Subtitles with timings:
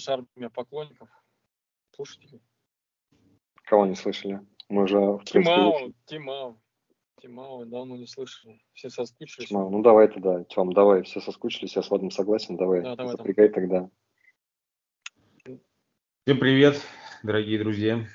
[0.00, 1.08] наша армия поклонников,
[1.94, 2.40] слушателей.
[3.64, 4.40] Кого не слышали?
[4.68, 4.98] Мы уже...
[4.98, 5.94] в принципе, Тимау.
[6.06, 6.62] Тимау.
[7.20, 8.62] Тимау, давно не слышали.
[8.72, 9.48] Все соскучились.
[9.48, 13.16] Тьма, Ну давай тогда, Тем, давай, все соскучились, я с Владом согласен, давай, Да, давай,
[13.16, 13.90] запрягай тогда.
[15.44, 16.80] Всем привет,
[17.22, 18.06] дорогие друзья.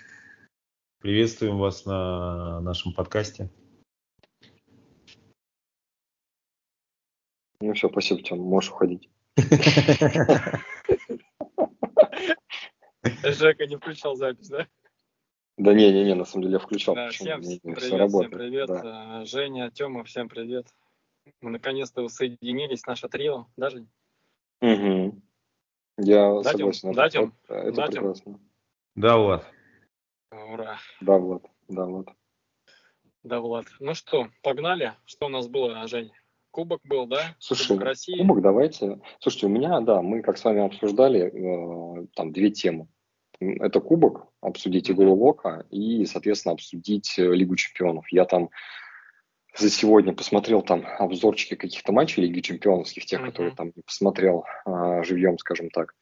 [0.99, 3.51] Приветствуем вас на нашем подкасте.
[7.61, 9.07] Ну все, спасибо, Тем, можешь уходить.
[13.23, 14.67] Жека не включал запись, да?
[15.57, 16.95] Да не-не-не, на самом деле я включал.
[16.95, 18.67] Да, всем Не- не, привет, всем работает, привет.
[18.67, 19.21] да.
[19.21, 20.67] Э, Женя, Тёма, всем привет.
[21.41, 23.87] Мы наконец-то соединились, наше трио, да, Жень?
[24.61, 25.21] Мгм.
[25.97, 26.91] Я Да, согласен.
[26.93, 27.33] Да, Тём?
[27.47, 27.91] это- Да, Тём?
[27.93, 28.39] прекрасно.
[28.95, 29.45] Да, Влад.
[30.31, 30.77] Ура.
[31.01, 32.07] Да, Влад, да, Влад.
[33.23, 33.65] Да, Влад.
[33.79, 34.93] Ну что, погнали?
[35.05, 36.11] Что у нас было, Жень?
[36.51, 37.35] Кубок был, да?
[37.39, 38.17] Слушай, Кубок России.
[38.17, 38.99] Кубок давайте.
[39.19, 41.21] Слушайте, у меня, да, мы как с вами обсуждали
[42.03, 42.87] э, там две темы.
[43.39, 48.05] Это кубок, обсудить игру Лока и, соответственно, обсудить э, Лигу чемпионов.
[48.11, 48.49] Я там
[49.57, 53.29] за сегодня посмотрел там обзорчики каких-то матчей Лиги чемпионских, тех, Мгм.
[53.29, 55.95] которые там посмотрел а, живьем, скажем так,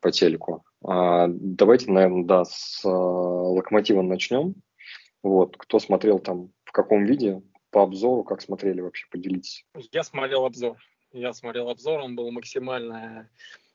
[0.00, 0.64] по телеку.
[0.84, 4.54] А, давайте, наверное, да, с а, Локомотива начнем.
[5.22, 9.64] Вот, кто смотрел там, в каком виде, по обзору, как смотрели вообще, поделитесь.
[9.92, 10.76] Я смотрел обзор.
[11.12, 13.30] Я смотрел обзор, он был максимально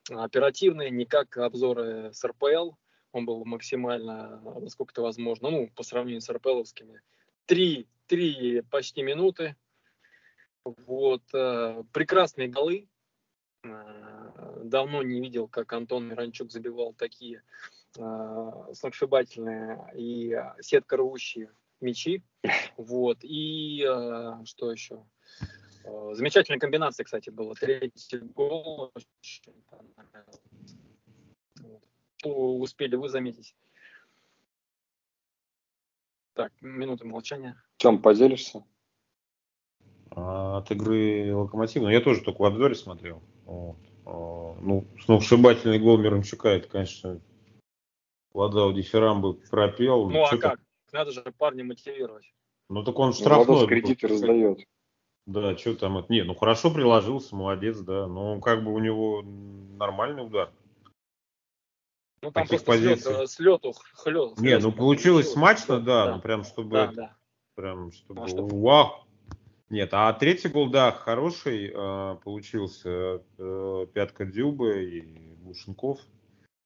[0.10, 2.72] оперативный, не как обзоры с РПЛ.
[3.12, 7.02] Он был максимально, насколько это возможно, ну, по сравнению с РПЛовскими.
[7.46, 9.56] Три, три почти минуты.
[10.64, 11.24] Вот.
[11.34, 12.88] э, Прекрасные голы.
[13.64, 17.42] Э, Давно не видел, как Антон Миранчук забивал такие
[17.98, 22.22] э, сногсшибательные и сетка рвущие мячи.
[22.76, 23.20] Вот.
[23.24, 23.82] И
[24.46, 25.06] что еще?
[25.88, 27.54] Э, Замечательная комбинация, кстати, была.
[27.56, 28.92] Третий гол.
[28.96, 30.42] очень понравился.
[31.62, 31.84] Вот.
[32.18, 33.56] Что успели вы заметить?
[36.34, 37.56] Так, минута молчания.
[37.78, 38.64] Чем поделишься?
[40.12, 41.86] А, От игры Локомотива.
[41.86, 43.24] Ну, я тоже только в обзоре смотрел.
[43.46, 43.78] Вот.
[44.06, 47.22] А, Ну, сногсшибательный гол Мирончука, это, конечно,
[48.34, 50.10] Владау Дифирамбы пропел.
[50.10, 50.60] Ну а Чё-то- как?
[50.92, 52.32] Надо же парня мотивировать.
[52.70, 53.46] Ну, так он Ну, штрафной.
[53.46, 54.60] Владос кредиты раздает.
[55.28, 56.12] Да, что там это?
[56.12, 58.08] Не, ну хорошо приложился, молодец, да.
[58.08, 60.52] Но как бы у него нормальный удар.
[62.22, 63.24] Ну там Таких позиций.
[63.24, 64.40] э, слету, хлёст.
[64.40, 67.18] Не, ну получилось смачно, да, ну прям чтобы Да, это, да.
[67.56, 68.46] прям чтобы А что?
[68.48, 69.06] вау.
[69.70, 73.22] Нет, а третий гол, да, хороший э, получился.
[73.38, 76.00] Э, пятка Дюбы и Глушенков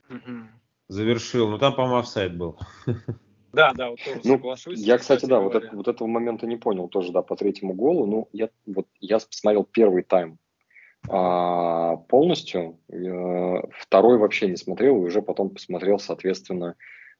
[0.08, 0.52] Мгм.
[0.88, 1.50] завершил.
[1.50, 2.60] Ну там, по-моему, офсайд был.
[3.54, 4.80] Да, да, вот тоже Ну, соглашусь.
[4.80, 8.06] Я, кстати, да, вот, это- вот этого момента не понял тоже, да, по третьему голу.
[8.06, 10.38] Ну, я, вот, я посмотрел первый тайм
[11.10, 16.76] а, полностью, э, второй вообще не смотрел, и уже потом посмотрел, соответственно,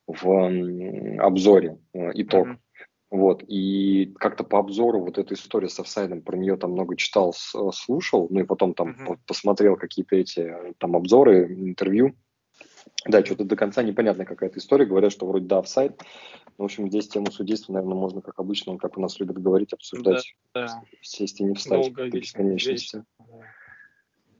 [0.08, 2.48] в м, обзоре э, итог.
[2.48, 2.60] Мгм.
[3.10, 7.32] Вот, и как-то по обзору вот эта история с офсайдом, про нее там много читал,
[7.32, 12.14] э, слушал, ну и потом там по- посмотрел какие-то эти там обзоры, интервью.
[13.06, 16.02] Да, что-то до конца непонятная какая-то история, говорят, что вроде да, офсайд.
[16.58, 19.74] Ну, В общем, здесь тему судейства, наверное, можно, как обычно, как у нас любят говорить,
[19.74, 20.84] обсуждать Да.
[21.02, 22.98] сесть и не встать Долго, до бесконечности.
[22.98, 23.06] вечно.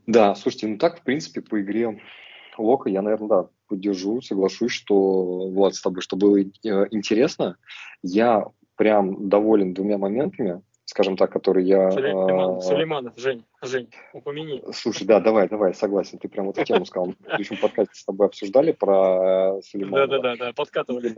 [0.08, 2.02] Да, слушайте, ну так, в принципе, по игре
[2.58, 6.44] Лока я, наверное, да, поддержу, соглашусь, что, Влад, с тобой, что было э,
[6.92, 7.58] интересно.
[8.04, 11.88] Я прям доволен двумя моментами, скажем так, которые я...
[11.88, 14.62] Э, Сулейманов, Жень, Жень, упомяни.
[14.74, 16.20] Слушай, да, давай, давай, согласен.
[16.20, 17.08] Ты прям эту тему сказал.
[17.08, 20.08] Мы в предыдущем подкасте с тобой обсуждали про Сулейманова.
[20.08, 21.16] Да-да-да, подкатывали.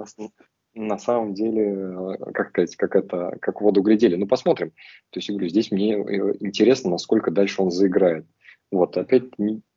[0.75, 4.15] На, самом деле, как сказать, как это, как воду глядели.
[4.15, 4.69] Ну, посмотрим.
[5.09, 8.27] То есть, я говорю, здесь мне э, интересно, насколько дальше он заиграет.
[8.71, 9.25] Вот, опять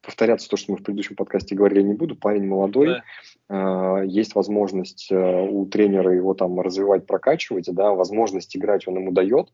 [0.02, 2.16] повторяться то, что мы в предыдущем подкасте говорили, не буду.
[2.16, 3.02] Парень молодой,
[3.48, 4.02] Да.
[4.02, 9.12] э, есть возможность э, у тренера его там развивать, прокачивать, да, возможность играть он ему
[9.12, 9.48] дает.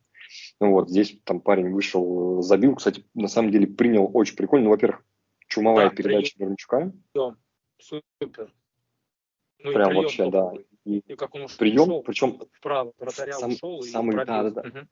[0.60, 4.64] Ну Вот, здесь там парень вышел, забил, кстати, на самом деле принял очень прикольно.
[4.66, 5.04] Ну, во-первых,
[5.48, 6.92] чумовая Да, передача Мирончука.
[7.12, 7.36] Всё,
[7.78, 8.52] Супер.
[9.58, 10.52] Ну Прям прием вообще, да.
[10.84, 14.26] И И как он уш- прием, ушел причем вправо, вратаря сам- ушел и самый- пробил.
[14.34, 14.62] да-да-да.
[14.68, 14.88] Мгм.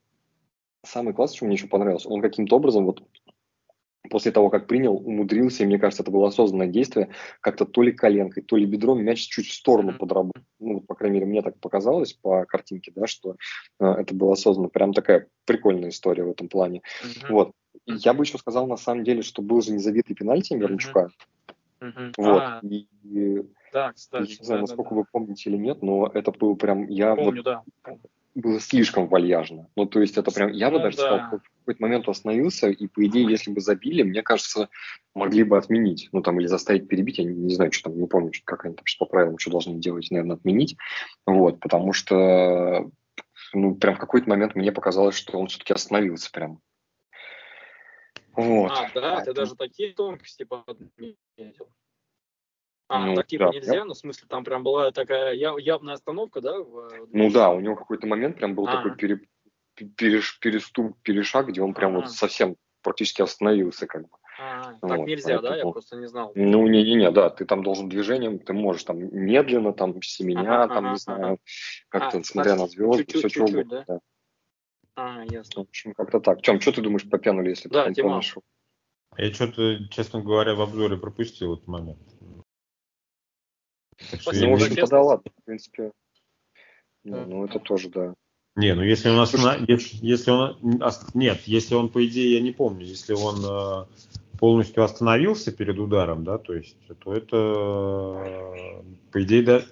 [0.83, 3.03] самый класс, что мне еще понравилось, он каким-то образом вот
[4.09, 7.11] после того, как принял, умудрился, и мне кажется, это было осознанное действие,
[7.41, 10.43] как-то то ли коленкой, то ли бедром мяч чуть в сторону подработал.
[10.59, 13.37] Ну, по крайней мере, мне так показалось по картинке, да, что
[13.79, 14.69] э, это было осознанно.
[14.69, 16.83] Прям такая прикольная история в этом плане.
[17.03, 17.35] Мгм.
[17.35, 17.53] Вот.
[17.87, 21.11] И я бы еще сказал, на самом деле, что был же незабитый пенальти Мирончука.
[21.81, 22.13] Мгм.
[22.17, 22.43] Вот.
[22.43, 23.43] А, И, и
[23.73, 24.29] да, я кстати.
[24.29, 26.87] не знаю, да, насколько да, вы помните или нет, но это был прям...
[26.89, 27.15] Я да.
[27.15, 27.63] вот Помню, да.
[28.35, 29.69] Было слишком вальяжно.
[29.77, 31.03] Ну, то есть это прям, я бы Ну даже да.
[31.03, 34.69] сказал, в какой-то момент остановился, и по идее, если бы забили, мне кажется,
[35.15, 38.07] могли бы отменить, ну, там, или заставить перебить, я не, не знаю, что там, не
[38.07, 40.77] помню, что- как они там по правилам, что должны делать, наверное, отменить,
[41.27, 42.91] вот, потому что,
[43.53, 46.61] ну, прям в какой-то момент мне показалось, что он все-таки остановился прям.
[48.35, 48.71] Вот.
[48.71, 51.69] А, да, ты Поэтому- даже такие тонкости подметил.
[52.93, 55.61] А, Ну, так типа да, нельзя, я- ну, в смысле, там прям была такая яв-
[55.61, 56.59] явная остановка, да?
[56.59, 58.73] в- Ну да, у него какой-то момент прям был А.
[58.73, 59.21] такой пере-
[59.77, 62.01] переш- переступ, перешаг, где он прям Ага.
[62.01, 64.09] вот совсем практически остановился, как бы.
[64.41, 65.49] А, Вот, так нельзя, да?
[65.49, 66.33] Я поэтому- просто не знал.
[66.35, 70.85] Ну, не-не-не, да, ты там должен движением, ты можешь там медленно, там, семеня, Ага, там,
[70.87, 71.39] ага, не знаю,
[71.91, 73.85] как-то, А, смотря на звезды, чуть-чуть, все чуть-чуть, угодно.
[73.87, 74.01] Да.
[74.97, 75.63] А, ясно.
[75.63, 76.43] В общем, как-то так.
[76.43, 78.09] Чем, что ты думаешь по пенуле, если Да, потом Тима.
[78.09, 78.35] помнишь?
[79.17, 81.99] Я что-то, честно говоря, в обзоре пропустил этот момент.
[84.11, 85.93] Так что Ну, в не- ладно, в принципе.
[87.05, 88.15] Ну, ну, это тоже, да.
[88.57, 89.69] Не, ну если он останов...
[89.69, 90.83] если, если он
[91.15, 93.87] нет, если он по идее я не помню, если он э,
[94.39, 98.83] полностью остановился перед ударом, да, то есть, то это э,
[99.13, 99.63] по идее да.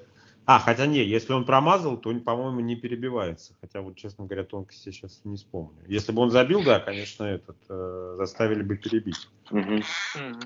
[0.47, 3.55] А, хотя не, если он промазал, то, по-моему, не перебивается.
[3.61, 5.83] Хотя вот, честно говоря, тонкости сейчас не вспомню.
[5.87, 9.29] Если бы он забил, да, конечно, этот э, заставили бы перебить.
[9.51, 9.83] Мгм.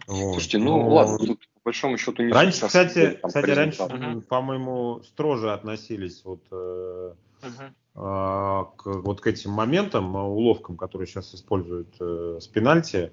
[0.09, 0.33] Вот.
[0.33, 3.83] Слушайте, ну, Но- ладно, тут большому счету не Раньше, кстати, там, кстати, раньше.
[3.85, 4.23] Мгм.
[4.23, 7.75] по-моему, строже относились вот э, Мгм.
[7.95, 13.13] а, к, вот к этим моментам, а, уловкам, которые сейчас используют э, с пенальти.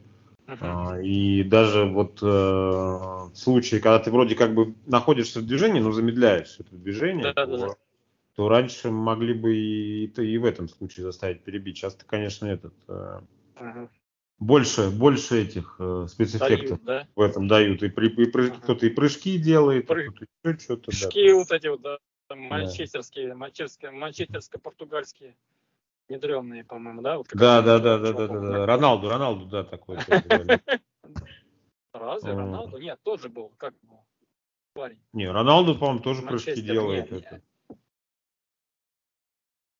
[0.61, 5.79] А, И даже вот э, в случае, когда ты вроде как бы находишься в движении,
[5.79, 7.75] но замедляешь это движение, Да, то, да.
[8.35, 11.77] то раньше могли бы и, и, и в этом случае заставить перебить.
[11.77, 13.21] Сейчас-то, конечно, этот э.
[14.39, 17.07] Больше, больше этих э, спецэффектов Дают, да?
[17.15, 17.83] в этом дают.
[17.83, 18.61] И, при, и Ага.
[18.61, 20.91] кто-то и прыжки делает, а Прыг- кто-то еще что-то.
[20.91, 20.97] да.
[20.97, 21.97] Прыжки вот эти вот, да,
[22.27, 25.35] там манчестерские, манчестерские, манчестерско-португальские,
[26.07, 27.17] недремные, по-моему, да?
[27.17, 28.65] Вот Да, да, да, да, да, да, да.
[28.65, 29.97] Роналду, Роналду, да, такой.
[29.97, 30.61] тоже.
[31.93, 32.33] Разве.
[32.33, 32.77] Роналду?
[32.77, 34.05] Нет, тот же был, как был
[34.73, 34.99] парень.
[35.13, 37.11] Не, Роналду, по-моему, тоже прыжки делает.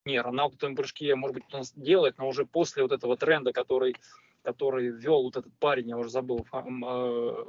[0.05, 3.95] Не, Роналду там прыжки, может быть, он делает, но уже после вот этого тренда, который,
[4.43, 7.45] который ввел вот этот парень, я уже забыл, фам- э,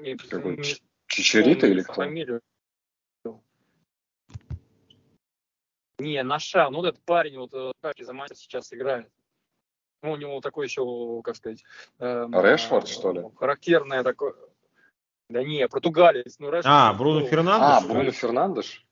[0.00, 0.56] не- Какой?
[0.56, 1.92] не Ч- Чичарита помню или кто?
[1.94, 2.40] фамилию.
[5.98, 8.08] Не, Наша, ну вот этот парень, вот э, как из
[8.38, 9.10] сейчас играет.
[10.02, 11.64] Ну, у него такой еще, как сказать...
[11.98, 13.24] эм, Решфорд, э, что ли?
[13.36, 14.34] Характерное такое...
[15.30, 16.38] Да не, португалец.
[16.38, 17.88] Ну, Решфорд, А, Бруно ну, А, Фернандеш?
[17.88, 18.86] Бруно Фернандеш?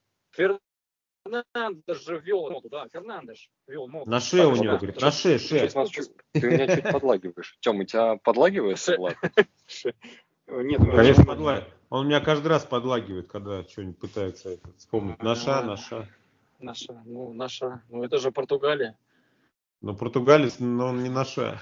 [1.24, 4.10] Фернандеш же вел ноду, да, Фернандеш вел ноду.
[4.10, 7.56] На шее у него, говорит, на шее, чуть- Ты меня чуть подлагиваешь.
[7.60, 8.78] Тем, у тебя подлагивает?
[8.78, 9.16] Ше- Влад?
[10.46, 11.72] Нет, ну, Конечно, подлагивает.
[11.88, 15.22] Он меня каждый раз подлагивает, когда что-нибудь пытается вспомнить.
[15.22, 16.08] Наша, наша.
[16.58, 18.96] Наша, ну, наша, ну это же Португалия.
[19.80, 21.60] Но португалец, но он не наша.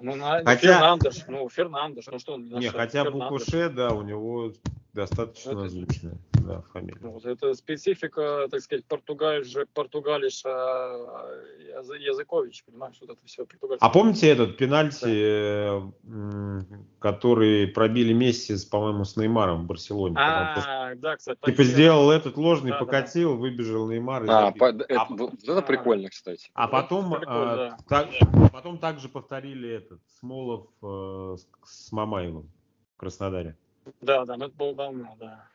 [0.00, 2.70] Ну, на, ну, Хотя- Фернандеш, ну, Фернандеш, ну что он не Не, наша?
[2.70, 3.48] хотя буква Фернандеш.
[3.50, 4.52] Ш, да, у него
[4.92, 6.16] достаточно Это- звучная
[6.46, 6.98] да, фамилия.
[7.00, 13.88] Вот это специфика, так сказать, португалиша Яз- Языкович, понимаешь, вот это все португальское.
[13.88, 20.16] А помните этот пенальти, э, м, который пробили Месси, с, по-моему, с Неймаром в Барселоне?
[20.18, 21.38] А, да, кстати.
[21.44, 24.24] Типа сделал этот ложный, Да, да, покатил, выбежал Неймар.
[24.24, 26.50] и А, по- это, А- вот это прикольно, кстати.
[26.54, 27.76] А потом, а, да.
[27.88, 28.08] так,
[28.52, 32.50] потом также повторили этот Смолов э, с, Мамаевым
[32.94, 33.56] в Краснодаре.
[34.00, 35.48] Да, да, ну это было давно, да.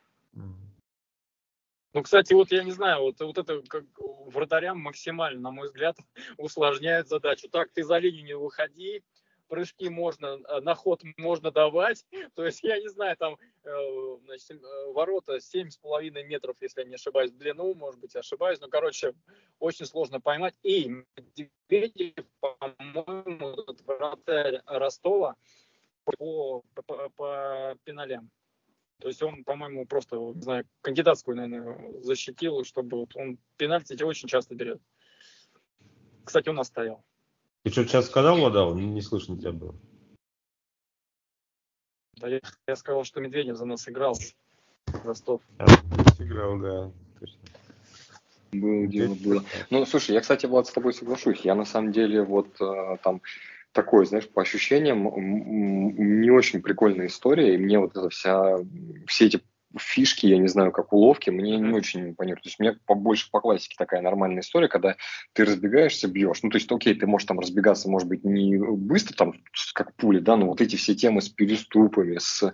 [1.93, 3.84] Ну, кстати, вот я не знаю, вот, вот это как
[4.27, 5.98] вратарям максимально, на мой взгляд,
[6.38, 7.50] усложняет задачу.
[7.50, 9.03] Так, ты за линию не выходи,
[9.48, 12.05] прыжки можно, э, на ход можно давать.
[12.36, 16.96] То есть, я не знаю, там э, значит, э, ворота 7,5 метров, если я не
[16.96, 18.60] ошибаюсь, в длину, может быть, ошибаюсь.
[18.60, 19.13] Но, короче,
[19.58, 20.55] очень сложно поймать.
[20.62, 20.89] И
[21.69, 25.36] Медведев, по-моему, вратарь Ростова
[26.03, 28.29] по, по, по пеналям.
[29.00, 34.03] То есть он, по-моему, просто, не знаю, кандидатскую, наверное, защитил, чтобы вот он пенальти эти
[34.03, 34.82] очень часто берет.
[36.25, 37.03] Кстати, у нас стоял.
[37.63, 38.75] Ты что сейчас сказал, Владал?
[38.75, 39.75] Не, слышно тебя было.
[42.18, 44.18] Да, я, я сказал, что Медведев за нас играл.
[45.06, 45.41] Ростов.
[45.58, 45.68] А,
[46.18, 46.91] Сыграл, да.
[47.20, 47.39] точно.
[48.51, 49.44] Было дело, было.
[49.70, 51.41] Ну, слушай, я, кстати, Влад, с тобой соглашусь.
[51.41, 53.22] Я, на самом деле, вот э, там
[53.72, 55.04] такой, знаешь, по ощущениям,
[56.22, 58.58] не очень прикольная история, и мне вот эта вся,
[59.08, 59.42] все эти
[59.78, 62.44] фишки, я не знаю, как уловки, мне не очень импонируют.
[62.44, 64.96] То есть мне побольше по классике такая нормальная история, когда
[65.34, 66.42] ты разбегаешься, бьешь.
[66.42, 69.34] Ну, то есть, окей, ты можешь там разбегаться, может быть, не быстро, там,
[69.74, 72.52] как пули, да, но вот эти все темы с переступами, с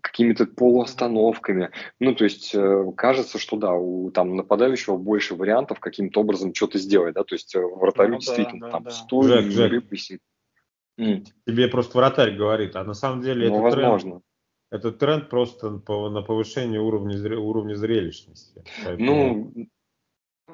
[0.00, 1.70] какими-то полуостановками.
[2.00, 6.78] Ну, то есть э, кажется, что да, у там нападающего больше вариантов каким-то образом что-то
[6.78, 8.90] сделать, да, то есть э, вратарю ну, действительно да, там да.
[10.00, 10.24] Жек.
[10.96, 14.10] Тебе просто вратарь говорит, а на самом деле ну, это возможно.
[14.10, 14.24] тренд,
[14.70, 18.64] это тренд просто по, на повышение уровня, уровня зрелищности.
[18.84, 19.52] Поэтому...
[19.54, 19.68] Ну,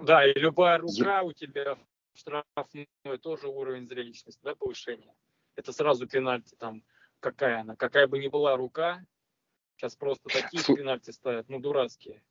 [0.03, 1.77] да, и любая рука у тебя
[2.15, 2.87] штрафной
[3.21, 5.15] тоже уровень зрелищности, да, повышение.
[5.57, 6.83] Это сразу пенальти там,
[7.21, 9.05] какая она, какая бы ни была рука,
[9.77, 12.23] сейчас просто такие пенальти ставят, ну, дурацкие.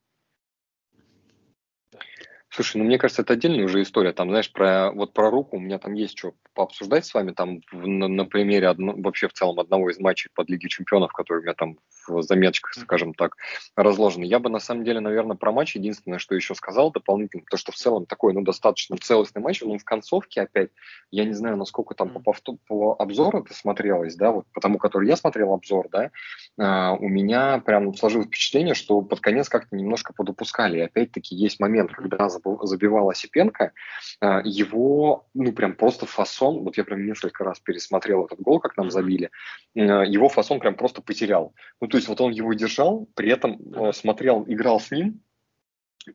[2.59, 4.11] Слушай, ну мне кажется, это отдельная уже история.
[4.11, 7.31] Там, знаешь, про вот про руку у меня там есть что пообсуждать с вами.
[7.31, 11.13] Там в, на, на примере одно, вообще в целом одного из матчей под Лиги Чемпионов,
[11.13, 13.37] который у меня там в заметочках, скажем так,
[13.77, 14.25] разложены.
[14.25, 17.71] Я бы на самом деле, наверное, про матч единственное, что еще сказал дополнительно, то, что
[17.71, 20.71] в целом такой, ну, достаточно целостный матч, но в концовке опять,
[21.11, 24.79] я не знаю, насколько там по, по, по обзору это смотрелось, да, вот по тому,
[24.79, 26.11] который я смотрел обзор, да,
[26.59, 30.79] а, у меня прям сложилось впечатление, что под конец как-то немножко подупускали.
[30.79, 32.27] И опять-таки есть момент, когда
[32.63, 33.73] забивал Осипенко,
[34.21, 38.77] а, его, ну, прям просто фасон, вот я прям несколько раз пересмотрел этот гол, как
[38.77, 39.29] нам забили,
[39.75, 41.53] а, его фасон прям просто потерял.
[41.81, 45.21] Ну, то есть вот он его держал, при этом а, смотрел, играл с ним,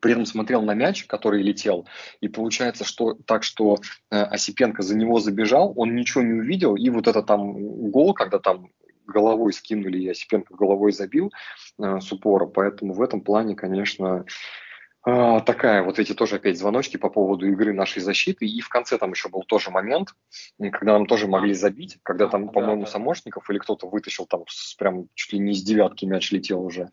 [0.00, 1.86] при этом смотрел на мяч, который летел,
[2.20, 3.78] и получается, что так, что
[4.10, 8.38] э, Осипенко за него забежал, он ничего не увидел, и вот это там гол, когда
[8.38, 8.70] там
[9.06, 11.32] головой скинули, и Осипенко головой забил
[11.78, 14.24] э, с упора, поэтому в этом плане, конечно,
[15.04, 18.46] такая вот эти тоже опять звоночки по поводу игры нашей защиты.
[18.46, 20.14] И в конце там еще был тоже момент,
[20.72, 25.08] когда нам тоже могли забить, когда там, по-моему, Самошников или кто-то вытащил там с, прям
[25.14, 26.88] чуть ли не из девятки мяч летел уже.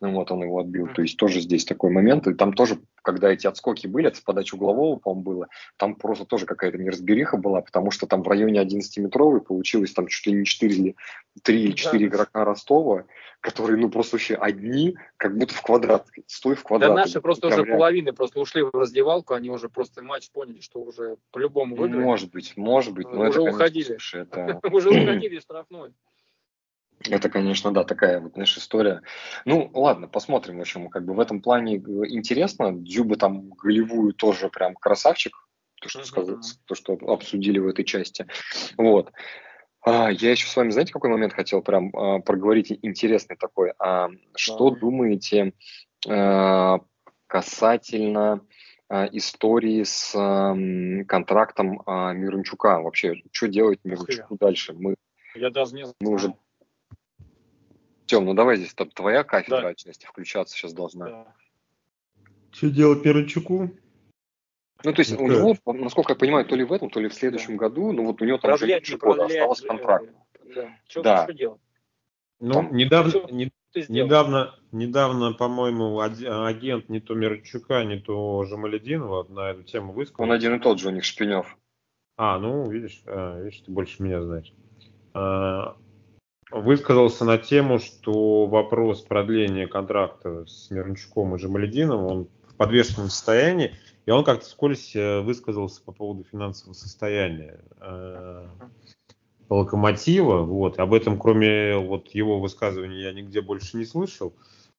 [0.00, 0.88] Ну, вот он его отбил.
[0.88, 2.26] То есть тоже здесь такой момент.
[2.26, 6.24] И там тоже, когда эти отскоки были, это с подачи углового, по-моему, было, там просто
[6.24, 10.44] тоже какая-то неразбериха была, потому что там в районе 11-метровой получилось там чуть ли не
[10.44, 10.96] 4 или
[11.44, 12.04] 3 или 4 да.
[12.04, 13.04] игрока Ростова,
[13.40, 16.90] которые, ну, просто вообще одни, как будто в квадрат, стой в квадрат.
[16.90, 20.80] Да наши просто уже половины просто ушли в раздевалку, они уже просто матч поняли, что
[20.80, 22.02] уже по-любому выиграли.
[22.02, 23.06] Может быть, может быть.
[23.08, 23.96] Но уже это, уходили.
[24.72, 25.92] Уже уходили штрафной.
[27.00, 29.02] Это, конечно, да, такая вот, знаешь, история.
[29.44, 32.72] Ну, ладно, посмотрим, в общем, как бы в этом плане интересно.
[32.72, 35.36] Дзюба там голевую тоже прям красавчик,
[35.80, 38.26] то, что, сказать, то, что обсудили в этой части.
[38.76, 39.12] Вот.
[39.82, 43.72] А, я еще с вами, знаете, какой момент хотел прям а, проговорить интересный такой.
[43.78, 44.80] А, что да.
[44.80, 45.52] думаете
[46.08, 46.80] а,
[47.28, 48.40] касательно
[48.88, 50.56] а, истории с а,
[51.06, 52.80] контрактом а, Мирончука?
[52.80, 54.72] Вообще, что делать Мирончуку дальше?
[54.72, 54.96] Мы,
[55.36, 55.94] я даже не знаю.
[56.00, 56.34] Мы уже
[58.06, 59.68] Тем, ну давай здесь твоя кафедра да.
[59.68, 61.06] отчасти включаться сейчас должна.
[61.06, 61.34] Да.
[62.52, 63.70] Что делать Мирончуку?
[64.84, 67.14] Ну, то есть у него, насколько я понимаю, то ли в этом, то ли в
[67.14, 67.68] следующем да.
[67.68, 70.08] году, ну вот у него там уже меньше года осталось контракт.
[70.54, 70.70] Да.
[70.88, 71.24] Что, да.
[71.24, 71.60] что делать?
[72.38, 73.50] Ну, там, недавно, что не,
[73.88, 80.24] недавно, недавно, по-моему, агент не то Мирончука, не то Жамалединова на эту тему высказал.
[80.24, 81.56] Он один и тот же у них, Шпинев.
[82.16, 84.52] А, ну, видишь, а, видишь, ты больше меня знаешь.
[85.14, 85.76] А,
[86.50, 93.74] высказался на тему, что вопрос продления контракта с Мирончуком и Жамалединовым, он в подвешенном состоянии,
[94.06, 98.46] и он как-то вскользь э, высказался по поводу финансового состояния э,
[99.48, 100.42] локомотива.
[100.42, 100.78] Вот.
[100.78, 104.34] Об этом, кроме вот его высказывания, я нигде больше не слышал.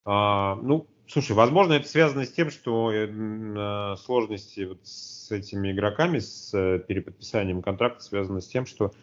[0.06, 6.20] А, ну, слушай, возможно, это связано с тем, что э, сложности вот с этими игроками,
[6.20, 8.94] с э, переподписанием контракта связаны с тем, что,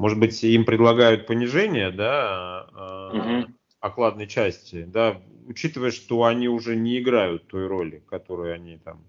[0.00, 3.52] может быть, им предлагают понижение, да, угу.
[3.80, 9.04] окладной части, да, учитывая, что они уже не играют той роли, которую они там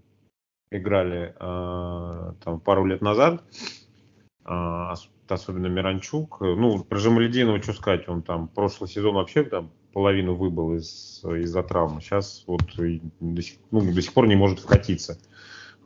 [0.70, 3.42] играли э, там пару лет назад,
[4.46, 4.94] э,
[5.30, 6.42] особенно Миранчук.
[6.42, 11.64] Ну, про Жамалединова, что сказать, он там прошлый сезон вообще там половину выбыл из, из-за
[11.64, 12.02] травмы.
[12.02, 15.18] Сейчас вот до сих, ну, до сих пор не может вкатиться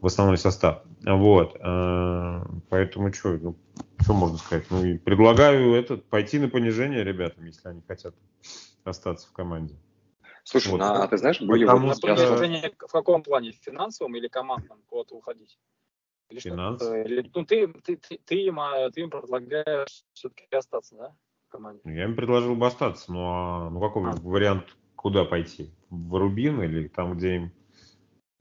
[0.01, 0.81] в основной состав.
[1.03, 1.57] Вот.
[1.59, 3.55] Э, поэтому что, ну,
[4.05, 4.67] что можно сказать?
[4.69, 8.15] Ну, и предлагаю этот, пойти на понижение ребятам, если они хотят
[8.83, 9.75] остаться в команде.
[10.43, 10.77] Слушай, вот.
[10.77, 11.97] на, а ты знаешь, были Потому вот...
[11.97, 12.15] Что...
[12.15, 12.87] Что...
[12.87, 13.51] В каком плане?
[13.51, 15.57] В финансовом или командном куда-то уходить?
[16.29, 16.83] Или Финанс.
[16.83, 21.15] Или, ну, ты, ты, ты, ты, им, а, ты им предлагаешь все-таки остаться, да,
[21.47, 21.81] в команде?
[21.85, 24.15] Я им предложил бы остаться, но а, ну какой а.
[24.21, 25.71] вариант, куда пойти?
[25.89, 27.51] В Рубин или там, где им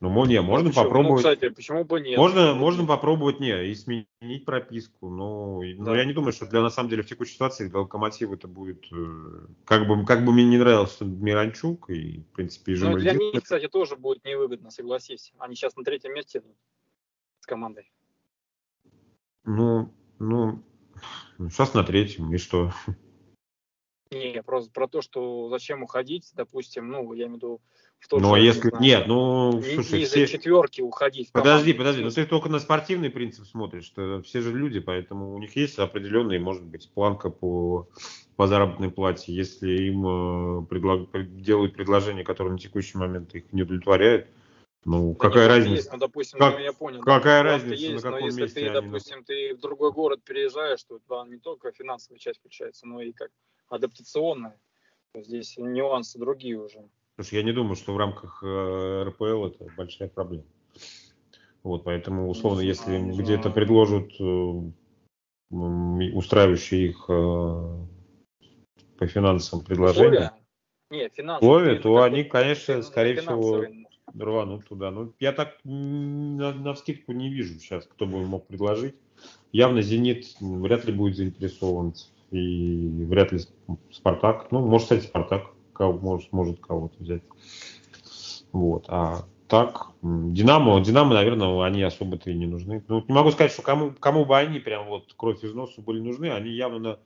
[0.01, 0.83] ну, не, можно почему?
[0.83, 1.25] Ну, попробовать.
[1.25, 2.19] Ну, кстати, почему бы нет?
[2.19, 5.09] Можно, ну, можно попробовать, не, и сменить прописку.
[5.09, 5.83] Но, да.
[5.85, 8.49] но я не думаю, что для на самом деле в текущей ситуации для локомотива это
[8.49, 8.85] будет.
[8.93, 13.15] Э, как бы, как бы мне не нравился Миранчук и, в принципе, и Ну, для
[13.15, 15.33] них, кстати, тоже будет невыгодно, согласись.
[15.39, 16.43] Они сейчас на третьем месте
[17.41, 17.91] с командой.
[19.45, 20.63] Ну, ну,
[21.39, 22.73] сейчас на третьем, и что?
[24.11, 27.61] Не, просто про то, что зачем уходить, допустим, ну, я имею в виду
[27.99, 28.65] в тот Ну, а же, если...
[28.65, 30.27] не знаю, Нет, ну, ни- слушай, ниже все...
[30.27, 31.33] четверки уходить.
[31.33, 35.39] Подожди, подожди, ну ты только на спортивный принцип смотришь, что все же люди, поэтому у
[35.39, 37.89] них есть определенный, может быть, планка по,
[38.37, 39.33] по заработной плате.
[39.33, 44.29] Если им э, предлаг- пред- делают предложение, которое на текущий момент их не удовлетворяет,
[44.85, 45.77] ну, Да какая разница?
[45.77, 47.01] Есть, ну, допустим, Как- ну, я понял.
[47.01, 50.85] какая разница, на есть, но каком если месте ты, допустим, ты в другой город переезжаешь,
[50.85, 53.31] то там не только финансовая часть включается, но и как
[53.69, 54.61] адаптационная.
[55.15, 56.89] Здесь нюансы другие уже.
[57.17, 60.45] Слушай, я не думаю, что в рамках э, РПЛ это большая проблема.
[61.63, 63.55] Вот, поэтому, условно, Не если знаю, где-то знаю.
[63.55, 64.61] предложат э,
[65.51, 67.87] устраивающие их э,
[68.99, 70.33] по финансам предложения, Условия?
[70.91, 71.77] Не, финансовые.
[71.77, 73.65] Ну, то они, конечно, скорее всего,
[74.13, 74.91] рванут туда.
[74.91, 78.97] Ну, я так на, на вскидку не вижу сейчас, кто бы мог предложить.
[79.53, 81.95] Явно «Зенит» вряд ли будет заинтересован.
[82.31, 83.41] И вряд ли
[83.93, 84.51] «Спартак».
[84.51, 87.23] Ну, может, кстати, «Спартак» кого- может, может кого-то взять.
[88.53, 88.85] Вот.
[88.89, 92.83] А так, «Динамо», «Динамо», наверное, они особо-то и не нужны.
[92.89, 96.01] Ну, не могу сказать, что кому, кому бы они прям вот кровь из носу были
[96.01, 96.31] нужны.
[96.31, 96.99] Они явно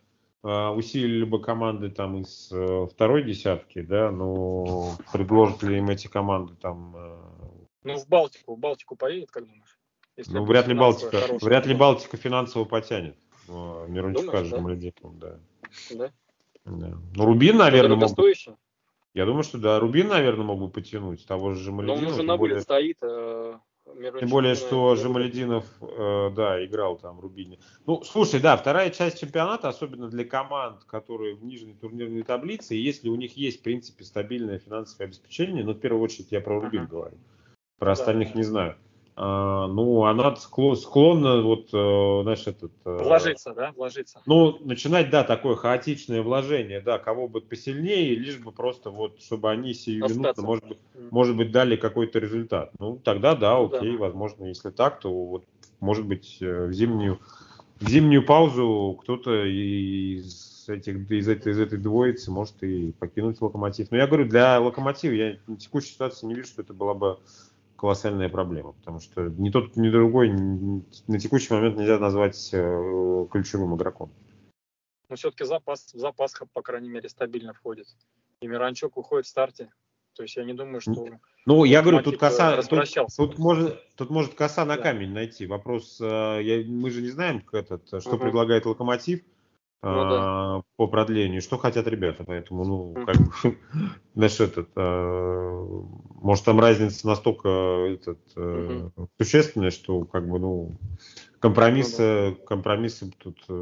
[0.42, 6.06] а, усилили бы команды там из э, второй десятки, да, но предложат ли им эти
[6.06, 7.18] команды там э,
[7.82, 8.54] Ну, в Балтику.
[8.54, 9.78] В Балтику поедет, как думаешь?
[10.16, 11.74] Если Ну, вряд ли Балтика, вряд ли.
[11.74, 13.16] Балтика финансово потянет.
[13.48, 14.56] Э, Мирончука Думаешь, с да?
[14.56, 15.38] Жемалединовым, да.
[15.94, 16.10] Да?
[16.64, 16.98] Да.
[17.14, 18.52] Ну, Рубин, наверное, мог Дорогостоящий.
[19.14, 22.12] я думаю, что да, Рубин, наверное, мог бы потянуть того же Но он Жемалединова.
[22.14, 22.98] уже на более- стоит.
[23.02, 23.56] э,
[23.94, 27.58] Мирончук, Тем более, э, что э, Жемалединов, э, да, играл там в Рубине.
[27.86, 33.08] Ну, слушай, да, вторая часть чемпионата, особенно для команд, которые в нижней турнирной таблице, если
[33.08, 36.82] у них есть, в принципе, стабильное финансовое обеспечение, ну, в первую очередь я про Рубин
[36.82, 36.90] Ага.
[36.90, 37.16] говорю,
[37.78, 37.92] про Да.
[37.92, 38.76] остальных не знаю.
[39.20, 42.70] А, ну, она скло- склонна, вот, э, знаешь, этот...
[42.84, 43.72] э, Вложиться, да?
[43.72, 44.22] Вложиться.
[44.26, 49.50] Ну, начинать, да, такое хаотичное вложение, да, кого бы посильнее, лишь бы просто вот, чтобы
[49.50, 50.78] они сиюминутно, может быть,
[51.10, 52.70] может быть, дали какой-то результат.
[52.78, 53.78] Ну, тогда да, Ну, да.
[53.78, 55.44] окей, возможно, если так, то вот,
[55.80, 57.18] может быть, э, в зимнюю,
[57.80, 63.90] в зимнюю паузу кто-то из этих, из этой, из этой двоицы может и покинуть локомотив.
[63.90, 67.18] Но я говорю, для локомотива я в текущей ситуации не вижу, что это была бы
[67.78, 73.76] колоссальная проблема, потому что ни тот, ни другой на текущий момент нельзя назвать э, ключевым
[73.76, 74.12] игроком.
[75.08, 77.86] Но все-таки запас, в запас, по крайней мере, стабильно входит.
[78.40, 79.70] И Миранчук уходит в старте.
[80.14, 81.06] То есть я не думаю, что...
[81.46, 82.84] Ну, я говорю, тут коса, э, тут,
[83.16, 84.82] тут может, тут может коса на Да.
[84.82, 85.46] камень найти.
[85.46, 86.04] Вопрос, э,
[86.42, 88.18] я- мы же не знаем, как этот, что Мгм.
[88.18, 89.22] предлагает Локомотив
[89.80, 93.58] Ну э, по продлению, что хотят ребята, поэтому, ну, как бы,
[94.14, 95.66] знаешь, этот, э,
[96.20, 97.48] может, там разница настолько
[97.88, 100.76] этот, э, существенная, что, как бы, ну,
[101.38, 103.52] компромиссы, компромиссы тут э,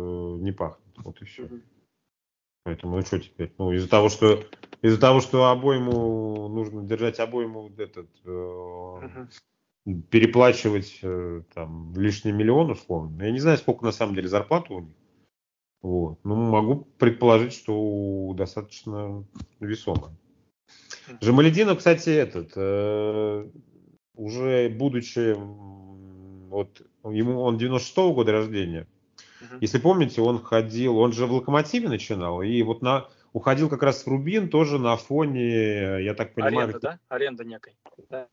[0.40, 1.50] не пахнут, вот и все.
[2.64, 3.52] Поэтому, ну что теперь?
[3.58, 4.42] Ну, из-за того, что
[4.80, 9.26] из-за того, что обойму нужно держать обойму этот э,
[10.10, 10.98] переплачивать
[11.54, 13.22] там лишний миллион условно.
[13.22, 14.94] Я не знаю, сколько на самом деле зарплата у них.
[15.86, 16.18] Вот.
[16.24, 19.24] Ну, могу предположить, что достаточно
[19.60, 20.10] весомо.
[21.20, 23.48] Жамалединов, кстати, этот, э,
[24.16, 25.36] уже будучи,
[26.48, 28.88] вот, ему, он 96-го года рождения,
[29.40, 29.58] Мгм.
[29.60, 34.04] если помните, он ходил, он же в Локомотиве начинал, и вот на, уходил как раз
[34.04, 36.98] в Рубин тоже на фоне, я так понимаю, Аренда, да?
[37.08, 37.76] Аренда некой.
[38.10, 38.26] Да.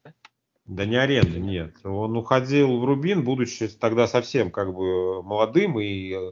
[0.65, 1.75] да не аренда, нет.
[1.83, 6.31] Он уходил в Рубин, будучи тогда совсем как бы молодым и э,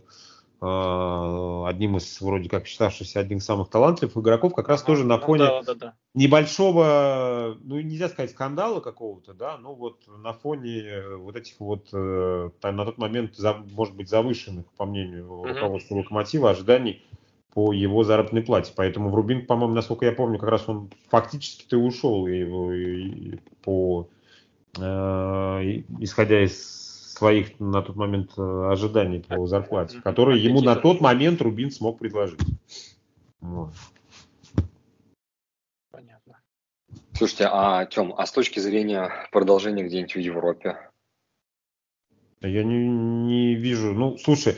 [0.61, 4.87] одним из, вроде как считавшихся одним из самых талантливых игроков, как раз Ага.
[4.87, 5.93] тоже на Ну фоне Да, да, да.
[6.13, 11.89] небольшого, ну нельзя сказать скандала какого-то, да, но вот на фоне э, вот этих вот
[11.93, 13.35] э, на тот момент,
[13.73, 17.03] может быть, завышенных, по мнению руководства Локомотива, ожиданий
[17.53, 18.71] по его заработной плате.
[18.75, 23.33] Поэтому в Рубин, по-моему, насколько я помню, как раз он фактически-то и ушел и, и-
[23.33, 24.07] и по
[24.77, 24.81] э,
[25.99, 26.80] исходя из
[27.21, 31.99] своих на тот момент э, ожиданий по зарплате, которые ему на тот момент Рубин смог
[31.99, 32.41] предложить.
[33.41, 33.75] Вот.
[35.91, 36.41] Понятно.
[37.13, 40.89] Слушайте, а, Тем, а с точки зрения продолжения где-нибудь в Европе?
[42.41, 44.57] Я не, не вижу, ну, слушай,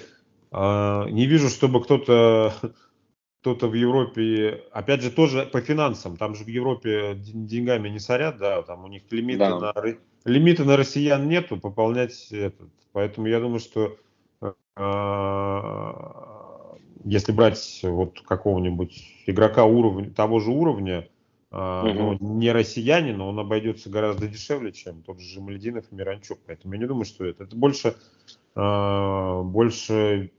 [0.51, 2.53] а, не вижу, чтобы кто-то
[3.41, 7.99] кто-то в Европе, опять же, тоже по финансам, там же в Европе ден- деньгами не
[7.99, 9.59] сорят, да, там у них лимиты, Да.
[9.59, 12.69] на, ро- лимиты на россиян нету, пополнять этот.
[12.91, 13.97] Поэтому я думаю, что
[14.75, 21.09] а, если брать вот какого-нибудь игрока уровня, того же уровня,
[21.51, 22.17] а, Мгм.
[22.19, 26.39] ну, не россиянин, он обойдется гораздо дешевле, чем тот же Жемальдинов и Миранчук.
[26.47, 27.43] Поэтому я не думаю, что это.
[27.43, 27.95] Это больше,
[28.55, 30.31] а, больше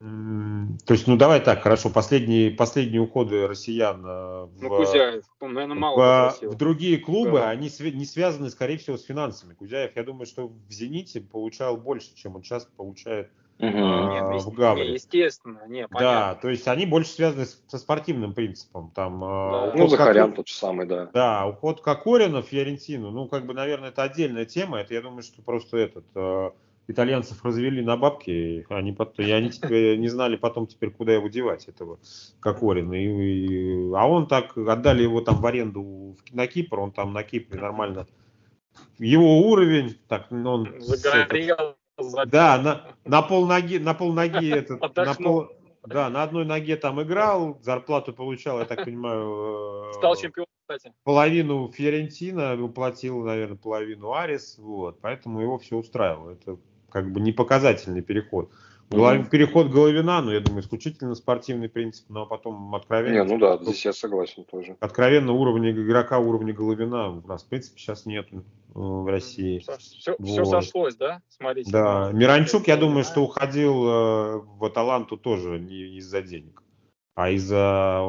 [0.00, 5.74] То есть, ну давай так, хорошо, последние, последние уходы россиян э, в, ну, Кузяев, наверное,
[5.74, 7.50] мало в, в другие клубы, да.
[7.50, 9.54] они не связаны, скорее всего, с финансами.
[9.54, 13.76] Кузяев, я думаю, что в «Зените» получал больше, чем он сейчас получает угу.
[13.76, 14.92] а, в «Гавре».
[14.92, 15.98] естественно, не, понятно.
[15.98, 18.92] Да, то есть они больше связаны со спортивным принципом.
[18.94, 19.72] Там, да.
[19.74, 21.10] Ну, Захарян тот же самый, да.
[21.12, 24.78] Да, уход Кокорина в Фиорентину, ну, как бы, наверное, это отдельная тема.
[24.78, 26.50] Это, я думаю, что просто этот э,
[26.88, 31.28] итальянцев развели на бабки, они, потом, и они теперь не знали потом теперь, куда его
[31.28, 32.00] девать, этого
[32.40, 32.94] Кокорина.
[32.94, 37.22] И, и, а он так, отдали его там в аренду на Кипр, он там на
[37.22, 38.06] Кипре нормально.
[38.98, 40.74] Его уровень, так, он...
[40.80, 41.76] Загорел.
[42.26, 45.48] Да, на, на пол ноги, на пол ноги этот, на пол,
[45.84, 49.90] да, на одной ноге там играл, зарплату получал, я так понимаю.
[49.90, 50.94] Э, Стал чемпионом, кстати.
[51.02, 56.30] Половину Фиорентина, уплатил, наверное, половину Арис, вот, поэтому его все устраивало.
[56.30, 56.56] Это
[56.90, 58.50] как бы не показательный переход.
[58.90, 59.28] Голов...
[59.28, 63.12] Переход Головина, ну, я думаю, исключительно спортивный принцип, но потом откровенно...
[63.12, 64.76] Не, ну да, здесь я согласен тоже.
[64.80, 68.38] Откровенно уровня игрока, уровня Головина у нас, в принципе, сейчас нет э,
[68.74, 69.58] в России.
[69.58, 70.26] Все, вот.
[70.26, 71.20] все сошлось, да?
[71.28, 71.70] Смотрите.
[71.70, 76.62] Да, Миранчук, я думаю, что уходил э, в Аталанту тоже не из-за денег,
[77.14, 78.02] а из-за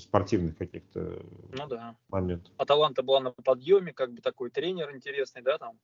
[0.00, 1.94] спортивных каких-то ну, да.
[2.08, 2.52] моментов.
[2.56, 5.78] Аталанта была на подъеме, как бы такой тренер интересный, да, там?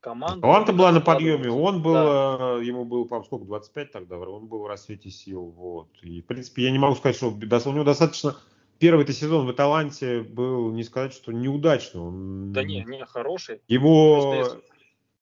[0.00, 0.46] Команда.
[0.46, 2.58] Он-то была на подъеме, он был, да.
[2.58, 5.88] Э, ему было, по сколько, 25 тогда, он был в рассвете сил, вот.
[6.02, 8.36] И, в принципе, я не могу сказать, что у него достаточно
[8.78, 12.00] первый-то сезон в Аталанте был, не сказать, что неудачный.
[12.00, 12.52] Он...
[12.52, 13.60] Да не, не, хороший.
[13.68, 14.46] Его,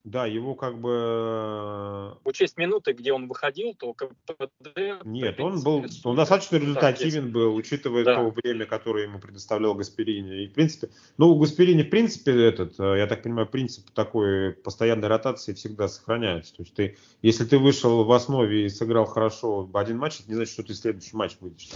[0.05, 2.17] да, его как бы...
[2.25, 5.05] Учесть минуты, где он выходил, то КПД...
[5.05, 8.17] Нет, он был, он достаточно результативен был, учитывая да.
[8.17, 10.45] то время, которое ему предоставлял Гасперини.
[10.45, 14.53] И, в принципе, ну, у Гасперини, в принципе, этот, э, я так понимаю, принцип такой
[14.53, 16.57] постоянной ротации всегда сохраняется.
[16.57, 20.37] То есть ты, если ты вышел в основе и сыграл хорошо один матч, это не
[20.37, 21.71] значит, что ты следующий матч будешь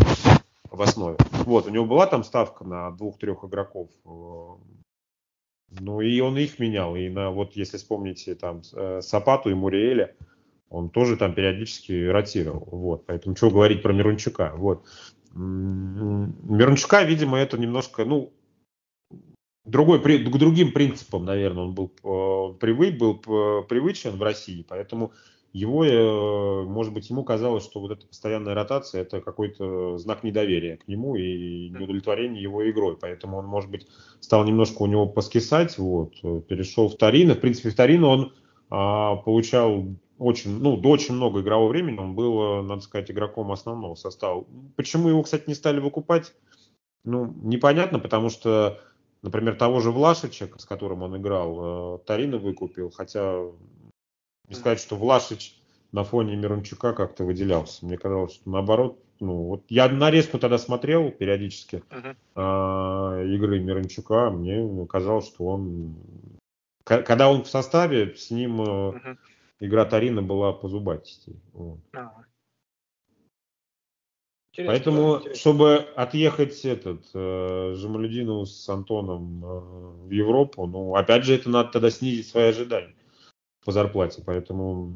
[0.71, 1.19] в основе.
[1.45, 4.73] Вот, у него была там ставка на двух-трех игроков э,
[5.81, 6.97] ну и он их менял.
[6.97, 10.15] И на, вот если вспомните там э, Сапату и Муриэля,
[10.69, 12.69] он тоже там периодически ротировал.
[12.71, 13.07] Вот.
[13.07, 14.53] Поэтому что говорить про Мирончука.
[14.57, 14.85] Вот.
[15.35, 18.33] Мирончука, видимо, это немножко, ну,
[19.65, 25.13] другой, к другим принципам, наверное, он был э, привык, был э, привычен в России, поэтому
[25.53, 30.79] его, э, может быть, ему казалось, что вот эта постоянная ротация это какой-то знак недоверия
[30.79, 32.97] к нему и неудовлетворение его игрой.
[33.01, 33.87] Поэтому он, может быть,
[34.21, 36.15] стал немножко у него поскисать, вот,
[36.47, 37.35] перешел в Торино.
[37.35, 38.33] В принципе, в Торино он
[38.71, 39.85] а, получал
[40.19, 41.99] очень, ну, очень много игрового времени.
[41.99, 44.47] Он был, надо сказать, игроком основного состава.
[44.77, 46.33] Почему его, кстати, не стали выкупать?
[47.05, 48.81] Ну, непонятно, потому что,
[49.23, 53.43] например, того же Влашича, с которым он играл, э, Торино выкупил, хотя
[54.49, 55.57] не сказать, что Влашич
[55.93, 57.85] на фоне Мирончука как-то выделялся.
[57.85, 62.17] Мне казалось, что наоборот, ну вот я нарезку тогда смотрел периодически uh-huh.
[63.23, 65.95] э, игры Мирончука, мне казалось, что он,
[66.85, 69.17] когда он в составе, с ним uh-huh.
[69.61, 71.41] игра Тарина была по зубатистей.
[71.53, 71.79] Вот.
[71.93, 72.09] Uh-huh.
[74.55, 75.35] Интересно, Поэтому, интересно.
[75.35, 79.49] чтобы отъехать этот э, Жамалюдину с Антоном э,
[80.09, 82.95] в Европу, ну, опять же, это надо тогда снизить свои ожидания
[83.65, 84.95] по зарплате, поэтому...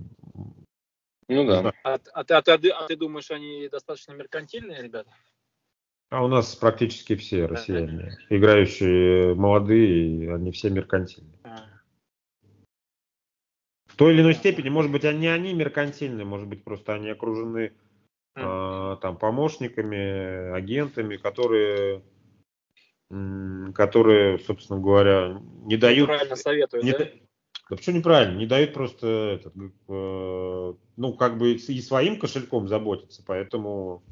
[1.29, 1.73] Ну да.
[1.83, 5.11] А, а, а, а, ты, а ты думаешь, они достаточно меркантильные ребята?
[6.09, 11.39] А у нас практически все россияне, играющие молодые, они все меркантильные.
[11.43, 11.65] А.
[13.87, 17.73] В той или иной степени, может быть, они они меркантильные, может быть, просто они окружены
[18.37, 22.03] а, там помощниками, агентами, которые
[23.73, 26.09] которые, собственно говоря, не дают...
[26.09, 27.09] Правильно советуют, не, да?
[27.69, 28.39] Да почему неправильно?
[28.39, 29.55] Не дают просто этот,
[29.89, 34.05] э, ну, как бы и своим кошельком заботиться, поэтому,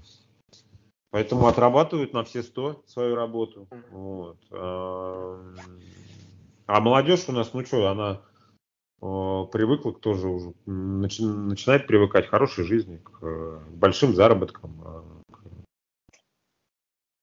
[1.11, 3.69] поэтому отрабатывают на все сто свою работу.
[3.91, 4.39] Вот.
[4.51, 5.55] А,
[6.67, 8.23] а молодежь у нас, ну что, она
[9.01, 15.14] э, привыкла к тоже уже, начи, начинает привыкать к хорошей жизни, к, к большим заработкам.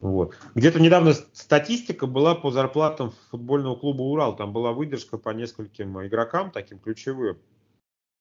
[0.02, 0.36] Вот.
[0.56, 4.36] Где-то недавно статистика была по зарплатам футбольного клуба «Урал».
[4.36, 7.38] Там была выдержка по нескольким игрокам, таким ключевым.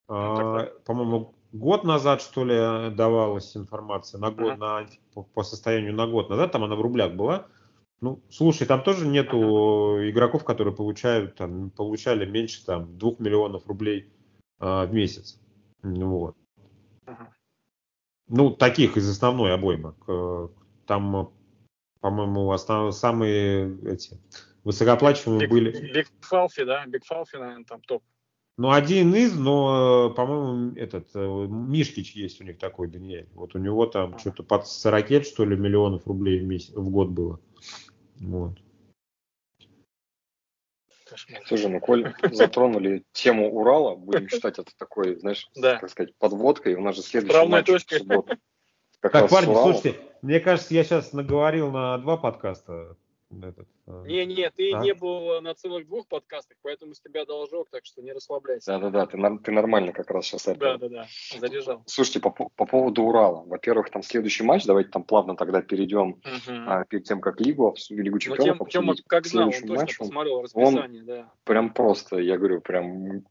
[0.07, 6.07] А, по-моему, год назад, что ли, давалась информация на год, на, по, по состоянию на
[6.07, 7.47] год назад, там она в рублях была.
[8.03, 14.12] Ну, слушай, там тоже нету игроков, которые получают, там, получали меньше там, 2 миллионов рублей
[14.59, 15.40] а, в месяц.
[15.83, 16.37] Вот.
[18.29, 19.95] Ну, таких из основной обоймы.
[20.87, 21.33] Там
[22.00, 22.94] по-моему, основ...
[22.94, 24.18] самые эти
[24.64, 25.92] высокооплачиваемые Big, были.
[25.92, 26.84] Биг Фалфи, да?
[26.86, 28.02] Биг Фалфи, наверное, там топ.
[28.56, 33.28] Ну, один из, но, по-моему, этот, э, Мишкич есть у них такой, Даниэль.
[33.32, 37.08] Вот у него там что-то под 40, что ли, миллионов рублей в, месяц, в год
[37.08, 37.40] было.
[38.20, 38.58] Вот.
[41.46, 45.78] Слушай, ну, коль затронули тему Урала, будем считать это такой, знаешь, да.
[45.78, 46.74] как сказать, подводкой.
[46.74, 47.94] У нас же следующий Правная матч точка.
[47.94, 48.36] в субботу.
[49.00, 52.96] Как так, парни, слушайте, мне кажется, я сейчас наговорил на два подкаста
[53.30, 54.80] этот, э, не, не, ты а?
[54.80, 58.72] не был на целых двух подкастах, поэтому с тебя должок, так что не расслабляйся.
[58.72, 60.58] Да-да-да, ты, ты нормально как раз сейчас это.
[60.58, 61.06] Да-да-да,
[61.38, 61.82] заряжал.
[61.86, 63.44] Слушайте, по, по поводу Урала.
[63.46, 66.54] Во-первых, там следующий матч, давайте там плавно тогда перейдем угу.
[66.66, 69.98] а, перед тем, как Лигу, Лигу ну, Чемпионов тем, Тема, как знал, он точно матчу,
[69.98, 71.32] посмотрел расписание, он да.
[71.44, 73.22] Прям просто, я говорю, прям,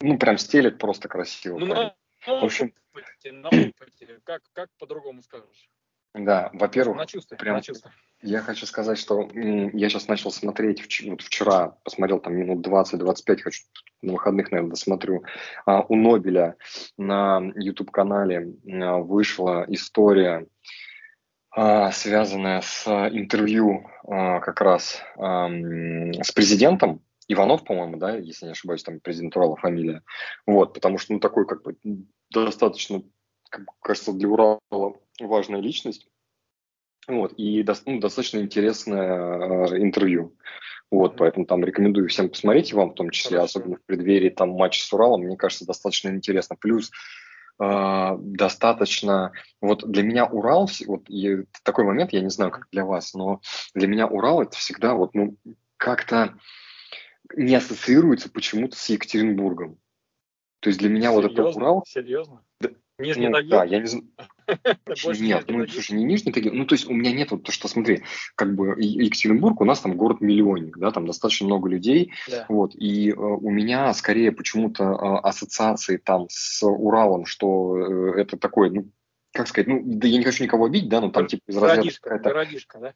[0.00, 1.58] ну, прям стелет просто красиво.
[1.58, 1.92] Ну,
[2.26, 5.68] на, в общем, опыте, на опыте, как, как по-другому скажешь?
[6.14, 7.90] Да, во-первых, на чувстве, прям, на чувстве.
[8.22, 13.62] я хочу сказать, что я сейчас начал смотреть, вот вчера посмотрел там минут 20-25, хочу
[14.00, 15.24] на выходных, наверное, досмотрю.
[15.66, 16.56] А, у Нобеля
[16.96, 20.46] на YouTube-канале а, вышла история,
[21.50, 28.52] а, связанная с интервью а, как раз а, с президентом, Иванов, по-моему, да, если не
[28.52, 30.02] ошибаюсь, там президент Урала фамилия.
[30.46, 31.76] Вот, потому что, ну, такой, как бы,
[32.30, 33.02] достаточно,
[33.48, 34.60] как кажется, для Урала
[35.20, 36.08] важная личность.
[37.06, 40.36] Вот, и ну, достаточно интересное э, интервью.
[40.90, 43.58] Вот, поэтому там рекомендую всем посмотреть, и вам в том числе, Хорошо.
[43.58, 46.56] особенно в преддверии там матча с Уралом, мне кажется, достаточно интересно.
[46.58, 46.90] Плюс
[47.60, 52.84] э, достаточно, вот для меня Урал, вот и такой момент, я не знаю, как для
[52.86, 53.40] вас, но
[53.74, 55.36] для меня Урал это всегда вот, ну,
[55.76, 56.34] как-то
[57.34, 59.78] не ассоциируется почему-то с Екатеринбургом.
[60.60, 61.22] То есть для меня Серьезно?
[61.22, 61.84] вот этот Урал...
[61.86, 62.44] Серьезно?
[62.60, 63.50] Да, Нижний ну, Тагил?
[63.50, 64.08] Да, я не знаю.
[65.20, 66.52] Нет, ну, слушай, не Нижний Тагил.
[66.54, 68.02] Ну, то есть у меня нет вот то, что, смотри,
[68.34, 72.12] как бы Екатеринбург у нас там город-миллионник, да, там достаточно много людей,
[72.48, 78.36] вот, и э, у меня скорее почему-то э, ассоциации там с Уралом, что э, это
[78.36, 78.90] такое, ну,
[79.32, 81.76] как сказать, ну, да я не хочу никого обидеть, да, но там типа из разряда...
[81.76, 82.94] Городишко, городишко, да?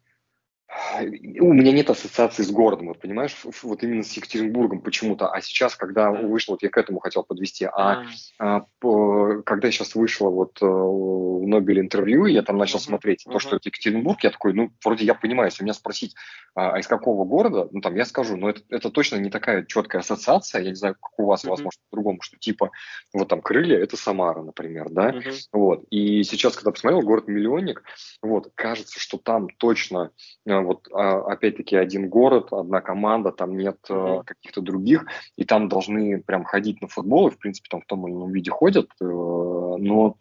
[1.01, 5.29] У меня нет ассоциации с городом, вот понимаешь, вот именно с Екатеринбургом почему-то.
[5.29, 6.23] А сейчас, когда да.
[6.23, 8.05] вышло, вот я к этому хотел подвести, а,
[8.39, 13.57] а по, когда сейчас вышло вот uh, Нобель интервью, я там начал смотреть то, что
[13.57, 16.15] это Екатеринбург, я такой, ну, вроде я понимаю, если меня спросить,
[16.55, 19.65] а, а из какого города, ну, там, я скажу, но это, это точно не такая
[19.65, 22.71] четкая ассоциация, я не знаю, как у вас, может по-другому, что типа,
[23.13, 25.15] вот там крылья, это Самара, например, да,
[25.53, 25.85] вот.
[25.91, 27.83] И сейчас, когда посмотрел город-миллионник,
[28.23, 30.11] вот, кажется, что там точно
[30.45, 34.25] вот а, опять-таки один город, одна команда, там нет mm-hmm.
[34.25, 38.07] каких-то других, и там должны прям ходить на футбол, и в принципе там в том
[38.07, 40.17] или ином виде ходят, э, но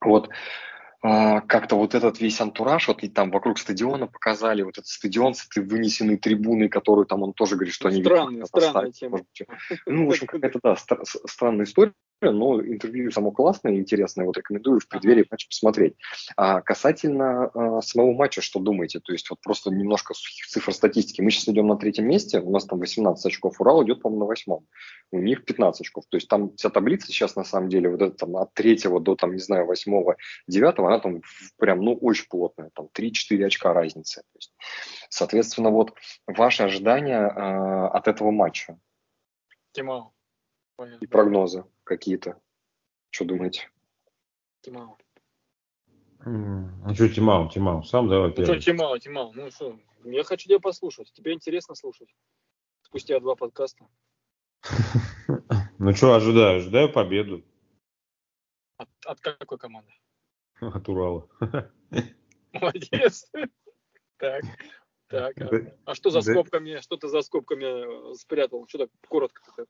[0.00, 0.30] вот
[1.04, 5.34] а, как-то вот этот весь антураж, вот и там вокруг стадиона показали, вот этот стадион
[5.34, 8.02] с этой вынесенной трибуной, которую там он тоже говорит, что они...
[8.02, 9.20] Странная, странная тема.
[9.86, 11.92] Ну, в общем, какая-то, да, странная история
[12.30, 15.94] но интервью само классное и интересное, вот рекомендую в преддверии матча посмотреть.
[16.36, 19.00] А касательно а, самого матча, что думаете?
[19.00, 21.20] То есть вот просто немножко сухих цифр статистики.
[21.20, 24.26] Мы сейчас идем на третьем месте, у нас там 18 очков, Урал идет, по-моему, на
[24.26, 24.66] восьмом.
[25.10, 26.04] У них 15 очков.
[26.08, 29.16] То есть там вся таблица сейчас на самом деле, вот это там от третьего до,
[29.16, 31.22] там, не знаю, восьмого, девятого, она там
[31.58, 34.20] прям, ну, очень плотная, там 3-4 очка разницы.
[34.20, 34.54] То есть,
[35.08, 35.94] соответственно, вот
[36.26, 38.78] ваши ожидания э, от этого матча?
[40.76, 40.98] Тимал.
[41.00, 42.40] И прогнозы какие-то.
[43.10, 43.70] Что думаете?
[44.62, 44.98] Тимау.
[46.24, 47.82] А что Тимау, Тимау?
[47.82, 48.60] Сам давай ну, первый.
[48.60, 49.32] что Тимау, Тимау?
[49.34, 51.12] Ну что, я хочу тебя послушать.
[51.12, 52.14] Тебе интересно слушать.
[52.82, 53.86] Спустя два подкаста.
[55.78, 57.42] Ну что, ожидаю, ожидаю победу.
[58.76, 59.90] От, от какой команды?
[60.60, 61.28] От Урала.
[62.52, 63.28] Молодец.
[64.18, 64.44] Так,
[65.08, 65.40] так.
[65.40, 65.50] А,
[65.86, 68.68] а что за скобками, что ты за скобками спрятал?
[68.68, 69.66] Что так коротко такое?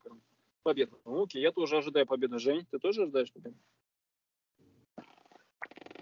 [0.62, 1.00] Победу.
[1.04, 2.38] Ну, окей, я тоже ожидаю победы.
[2.38, 3.56] Жень, ты тоже ожидаешь победу?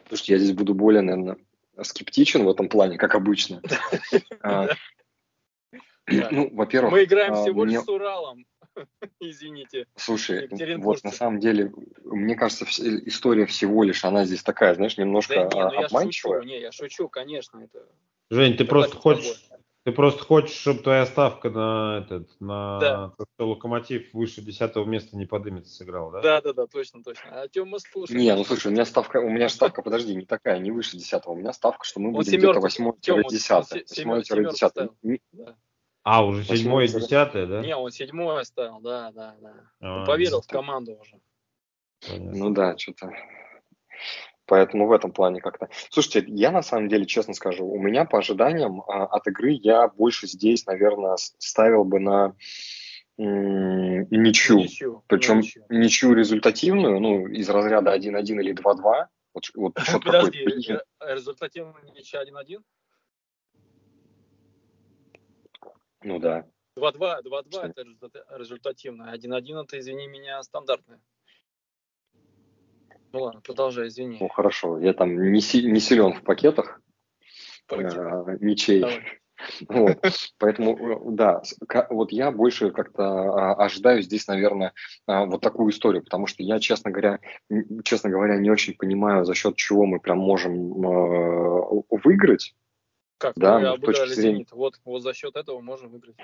[0.09, 1.37] Слушайте, я здесь буду более, наверное,
[1.83, 3.63] скептичен в этом плане, как обычно.
[4.43, 4.69] А,
[6.31, 6.93] ну, во-первых...
[6.93, 8.47] Мы играем а, всего лишь с Уралом.
[9.21, 9.87] Извините.
[9.97, 11.73] Слушай, вот на самом деле,
[12.05, 12.65] мне кажется,
[13.07, 16.43] история всего лишь, она здесь такая, знаешь, немножко не, ну обманчивая.
[16.43, 17.69] Не, я шучу, конечно.
[18.31, 19.50] Жень, ты просто хочешь,
[19.91, 23.13] ты просто хочешь, чтобы твоя ставка на этот, на да.
[23.39, 26.21] локомотив выше десятого места не подымется, сыграл, да?
[26.21, 27.43] Да, да, да, точно, точно.
[27.43, 28.17] А Тёма слушай.
[28.17, 31.33] Не, ну слушай, у меня ставка, у меня ставка, подожди, не такая, не выше десятого.
[31.33, 33.85] У меня ставка, что мы будем где-то восьмой-десятый.
[33.89, 34.91] Восьмой-десятый.
[36.03, 37.61] А, уже седьмое и десятое, да?
[37.61, 39.55] Не, он седьмое ставил, да, да, да.
[39.81, 41.21] А, поверил в команду уже.
[42.17, 43.13] Ну да, что-то
[44.51, 45.69] Поэтому в этом плане как-то.
[45.91, 49.87] Слушайте, я на самом деле, честно скажу, у меня по ожиданиям а, от игры я
[49.87, 52.35] больше здесь, наверное, ставил бы на
[53.17, 54.59] ничью.
[54.59, 55.05] ничью.
[55.07, 55.65] Причем ничью.
[55.69, 59.07] ничью результативную, ну, из разряда 1-1 или 2-2.
[59.35, 62.61] Вот, вот Подожди, э, результативная ничья 1-1?
[66.03, 66.45] Ну да.
[66.77, 67.85] 2-2, 2-2 это
[68.37, 69.15] результативно.
[69.15, 71.01] 1-1 это, извини меня, стандартное.
[73.13, 74.19] Ну ладно, продолжай, извини.
[74.21, 76.81] Ну хорошо, я там не, си, не силен в пакетах
[77.71, 78.85] э, мечей.
[79.69, 79.99] Вот.
[80.39, 81.43] Поэтому, э, да,
[81.89, 84.75] вот я больше как-то а, ожидаю здесь, наверное,
[85.07, 87.21] а, вот такую историю, потому что я, честно говоря,
[87.83, 92.55] честно говоря, не очень понимаю, за счет чего мы прям можем э, выиграть.
[93.17, 94.35] Как да, мы обыграли зрения...
[94.35, 96.17] «Зенит», вот, вот за счет этого можем выиграть.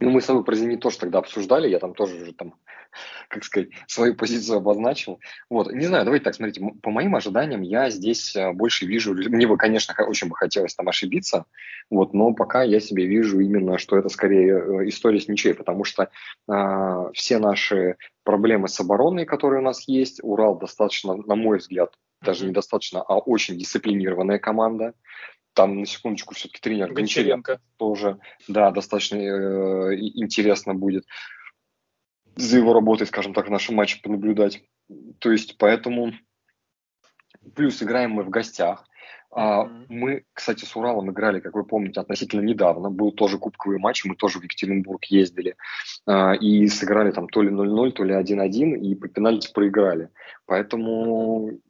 [0.00, 2.54] Ну, мы с тобой про «Зенит» тоже тогда обсуждали, я там тоже уже там,
[3.28, 5.20] как сказать, свою позицию обозначил.
[5.50, 9.46] Вот, не знаю, давайте так, смотрите, по моим ожиданиям я здесь э, больше вижу, мне
[9.46, 11.44] бы, конечно, очень бы хотелось там ошибиться,
[11.90, 15.84] вот, но пока я себе вижу именно, что это скорее э, история с ничей, потому
[15.84, 16.08] что
[16.48, 21.92] э, все наши проблемы с обороной, которые у нас есть, Урал достаточно, на мой взгляд,
[22.22, 24.94] даже недостаточно, а очень дисциплинированная команда.
[25.52, 31.04] Там, на секундочку, все-таки тренер Гончаренко тоже, да, достаточно э, интересно будет
[32.36, 34.62] за его работой, скажем так, в нашем матче понаблюдать.
[35.18, 36.12] То есть, поэтому
[37.54, 38.86] плюс играем мы в гостях.
[39.32, 39.86] Mm-hmm.
[39.88, 42.90] Мы, кстати, с Уралом играли, как вы помните, относительно недавно.
[42.90, 45.56] Был тоже кубковый матч, мы тоже в Екатеринбург ездили.
[46.06, 50.10] А, и сыграли там то ли 0-0, то ли 1-1, и по пенальти проиграли.
[50.46, 51.60] Поэтому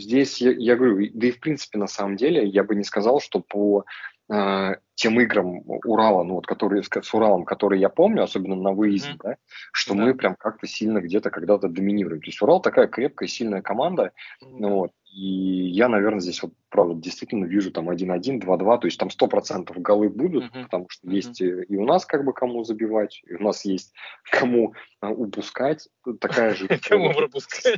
[0.00, 3.20] Здесь я, я говорю, да и в принципе на самом деле я бы не сказал,
[3.20, 3.84] что по
[4.32, 9.10] э, тем играм Урала, ну вот которые с Уралом, которые я помню, особенно на выезде,
[9.10, 9.22] mm-hmm.
[9.22, 9.36] да,
[9.72, 10.02] что да.
[10.02, 12.20] мы прям как-то сильно где-то когда-то доминируем.
[12.20, 14.56] То есть Урал такая крепкая, сильная команда, mm-hmm.
[14.58, 18.98] ну, вот, и я, наверное, здесь вот, правда, действительно вижу там 1-1, 2-2, то есть
[18.98, 20.64] там 100% голы будут, uh-huh.
[20.64, 21.14] потому что uh-huh.
[21.14, 23.92] есть и у нас как бы кому забивать, и у нас есть
[24.30, 25.88] кому а, упускать.
[26.20, 26.68] Такая же...
[26.88, 27.76] Кому пропускать?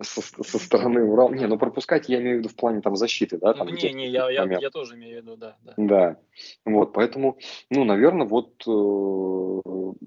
[0.00, 1.32] Со, со стороны Урала.
[1.32, 3.54] Не, ну пропускать я имею в виду в плане там защиты, да?
[3.54, 5.56] Там, не, не, я, я, я тоже имею в виду, да.
[5.62, 6.16] Да, да.
[6.64, 7.38] вот, поэтому,
[7.70, 9.98] ну, наверное, вот э,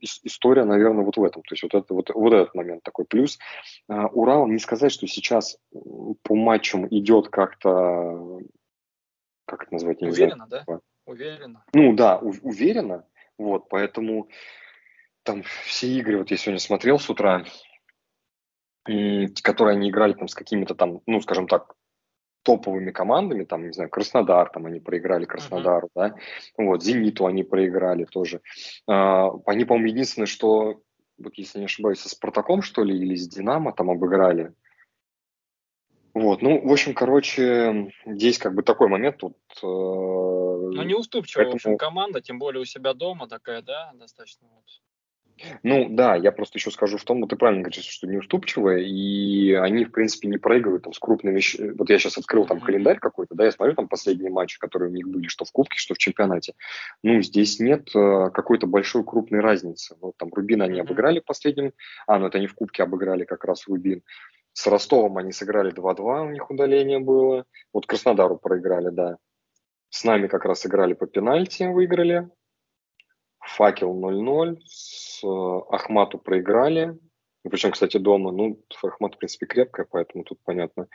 [0.00, 1.42] история, наверное, вот в этом.
[1.42, 3.04] То есть вот, это, вот, вот этот момент такой.
[3.04, 3.38] Плюс
[3.88, 5.58] э, Урал, не сказать, что сейчас
[6.22, 8.40] по матчам идет как-то,
[9.46, 10.64] как это назвать, не Уверенно, знаю.
[10.66, 10.80] да?
[11.06, 11.64] Уверенно.
[11.72, 13.04] Ну да, у, уверенно.
[13.38, 14.28] Вот, поэтому
[15.22, 17.44] там все игры, вот я сегодня смотрел с утра,
[19.42, 21.74] которые они играли там с какими-то там, ну, скажем так,
[22.42, 26.10] топовыми командами, там, не знаю, Краснодар, там они проиграли Краснодару, uh-huh.
[26.10, 26.14] да,
[26.56, 28.40] вот, Зениту они проиграли тоже.
[28.86, 30.80] А, они, по-моему, единственное, что,
[31.18, 34.54] вот если не ошибаюсь, со Спартаком, что ли, или с Динамо там обыграли.
[36.12, 39.36] Вот, ну, в общем, короче, здесь как бы такой момент тут.
[39.62, 41.58] Э, ну, неуступчивая, поэтому...
[41.58, 44.64] в общем, команда, тем более у себя дома такая, да, достаточно вот
[45.62, 49.54] ну да, я просто еще скажу в том, вот ты правильно говоришь, что неуступчивые, и
[49.54, 51.40] они, в принципе, не проигрывают там с крупными...
[51.76, 54.94] Вот я сейчас открыл там календарь какой-то, да, я смотрю там последние матчи, которые у
[54.94, 56.54] них были, что в Кубке, что в чемпионате.
[57.02, 59.96] Ну, здесь нет э, какой-то большой крупной разницы.
[60.00, 61.72] Вот там Рубин они обыграли последним,
[62.06, 64.02] а, ну это они в Кубке обыграли как раз Рубин.
[64.52, 67.44] С Ростовом они сыграли 2-2, у них удаление было.
[67.72, 69.16] Вот Краснодару проиграли, да.
[69.90, 72.28] С нами как раз играли по пенальти, выиграли.
[73.40, 76.98] Факел 0-0, Э, Ахмату проиграли,
[77.48, 78.32] причем, кстати, дома.
[78.32, 80.88] Ну, Ахмат, в принципе, крепкая, поэтому тут понятно.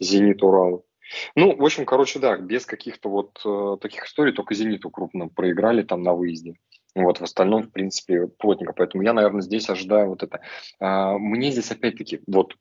[0.00, 0.86] Зенит, Урал.
[1.34, 5.82] Ну, в общем, короче, да, без каких-то вот э, таких историй, только Зениту крупно проиграли
[5.82, 6.54] там на выезде.
[6.94, 8.72] Вот, в остальном, в принципе, плотненько.
[8.72, 10.40] Поэтому я, наверное, здесь ожидаю вот это.
[10.78, 12.54] А, мне здесь, опять-таки, вот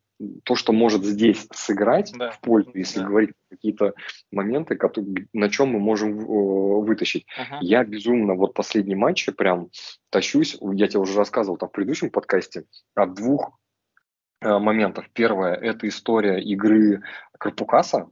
[0.43, 2.31] то, что может здесь сыграть да.
[2.31, 3.07] в пользу, если да.
[3.07, 3.93] говорить какие-то
[4.31, 7.25] моменты, которые, на чем мы можем э, вытащить.
[7.37, 7.59] Ага.
[7.61, 9.69] Я безумно вот последние матчи прям
[10.09, 13.57] тащусь, я тебе уже рассказывал там в предыдущем подкасте, от двух
[14.41, 15.05] э, моментов.
[15.13, 17.01] Первое– это история игры
[17.37, 18.09] Карпукаса,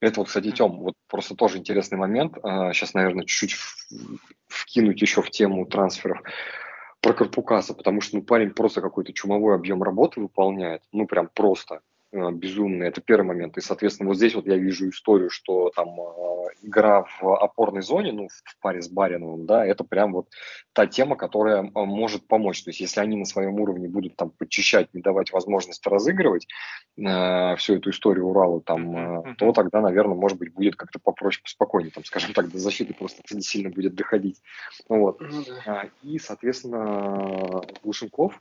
[0.00, 2.34] это вот, кстати, Тем, вот просто тоже интересный момент.
[2.34, 3.58] Сейчас, а, наверное, чуть-чуть
[4.46, 6.20] вкинуть еще в тему трансферов
[7.06, 11.80] про Карпукаса, потому что ну, парень просто какой-то чумовой объем работы выполняет, ну прям просто.
[12.12, 12.86] Э, безумный.
[12.86, 13.56] Это первый момент.
[13.58, 18.12] И, соответственно, вот здесь вот я вижу историю, что там э, игра в опорной зоне,
[18.12, 20.28] ну, в паре с Бариновым, да, это прям вот
[20.72, 22.62] та тема, которая э, может помочь.
[22.62, 26.46] То есть, если они на своем уровне будут там подчищать, не давать возможности разыгрывать
[26.96, 31.42] э, всю эту историю Урала, там, э, то тогда, наверное, может быть, будет как-то попроще,
[31.42, 34.40] поспокойнее, там, скажем так, до защиты просто не сильно будет доходить.
[34.88, 35.20] Вот.
[35.20, 35.86] Ну, да.
[36.02, 38.40] И, соответственно, Глушенков,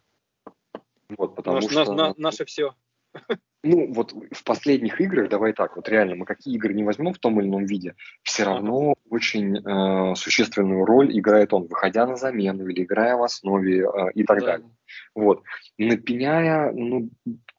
[1.10, 1.94] вот, потому наш, что...
[1.94, 2.74] На, на, наше все.
[3.68, 7.18] Ну, вот в последних играх, давай так, вот реально, мы какие игры не возьмем в
[7.18, 12.68] том или ином виде, все равно очень э, существенную роль играет он, выходя на замену
[12.68, 14.46] или играя в основе э, и так да.
[14.46, 14.70] далее.
[15.16, 15.42] Вот.
[15.80, 17.10] Напиняя, ну,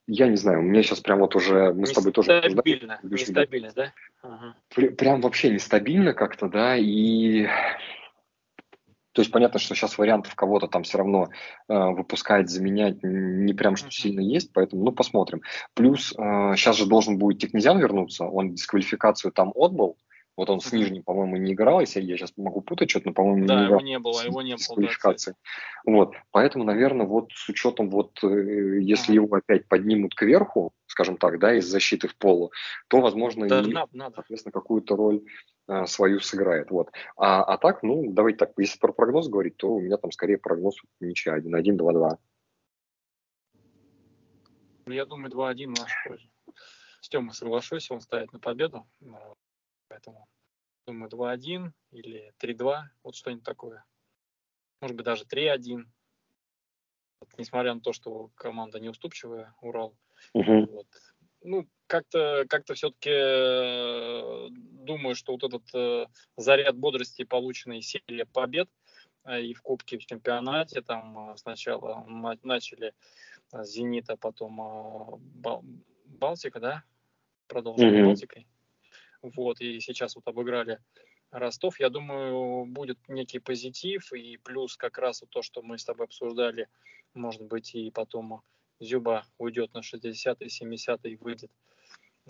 [0.06, 2.40] я не знаю, у меня сейчас прям вот уже, мы с тобой тоже...
[2.44, 3.92] Нестабильно, нестабильно, да?
[4.22, 4.54] Ага.
[4.92, 7.48] Прям вообще нестабильно как-то, да, и
[9.16, 11.30] то есть понятно, что сейчас вариантов кого-то там все равно
[11.68, 15.40] э, выпускать, заменять не прям что сильно есть, поэтому ну посмотрим.
[15.72, 19.96] Плюс э, сейчас же должен будет Тикнезян вернуться, он дисквалификацию там отбыл,
[20.36, 23.46] вот он с нижним, по-моему, не играл, если я сейчас могу путать что-то, но, по-моему,
[23.46, 23.78] да, не играл.
[23.78, 24.88] его не было, его не было.
[25.84, 31.16] Да, вот, поэтому, наверное, вот с учетом вот, э, если его опять поднимут кверху, скажем
[31.16, 32.52] так, да, из защиты в полу,
[32.88, 34.16] то, возможно, да, и, надо, надо.
[34.16, 35.22] соответственно, какую-то роль
[35.86, 36.70] свою сыграет.
[36.70, 36.90] Вот.
[37.16, 40.38] А, а так, ну, давайте так, если про прогноз говорить, то у меня там скорее
[40.38, 42.18] прогноз ничья 1-1, 2-2.
[44.86, 46.28] Я думаю, 2-1 в нашу пользу.
[47.00, 48.86] С Тёмой соглашусь, он ставит на победу.
[49.88, 50.26] Поэтому,
[50.86, 53.84] думаю, 2-1 или 3-2, вот что-нибудь такое.
[54.80, 55.84] Может быть, даже 3-1.
[57.38, 59.96] Несмотря на то, что команда неуступчивая, Урал.
[60.32, 60.66] Угу.
[60.72, 60.86] Вот
[61.46, 66.06] ну, как-то как все-таки э, думаю, что вот этот э,
[66.36, 68.68] заряд бодрости, полученный серия побед
[69.24, 72.04] э, и в Кубке, в чемпионате, там сначала
[72.42, 72.92] начали
[73.52, 74.56] с Зенита, потом
[75.36, 75.64] Бал,
[76.04, 76.84] Балтика, да,
[77.46, 78.06] продолжили mm-hmm.
[78.06, 78.46] Балтикой.
[79.22, 80.78] Вот, и сейчас вот обыграли
[81.30, 81.80] Ростов.
[81.80, 86.06] Я думаю, будет некий позитив, и плюс как раз вот то, что мы с тобой
[86.06, 86.68] обсуждали,
[87.14, 88.42] может быть, и потом
[88.78, 91.50] Зюба уйдет на 60-й, 70-й, выйдет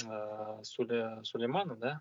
[0.05, 2.01] э, Суле, Сулеймана, да?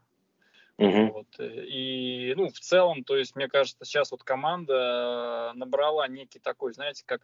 [0.78, 1.12] Угу.
[1.14, 1.28] Вот.
[1.39, 7.04] И, ну, в целом, то есть, мне кажется, сейчас вот команда набрала некий такой, знаете,
[7.06, 7.22] как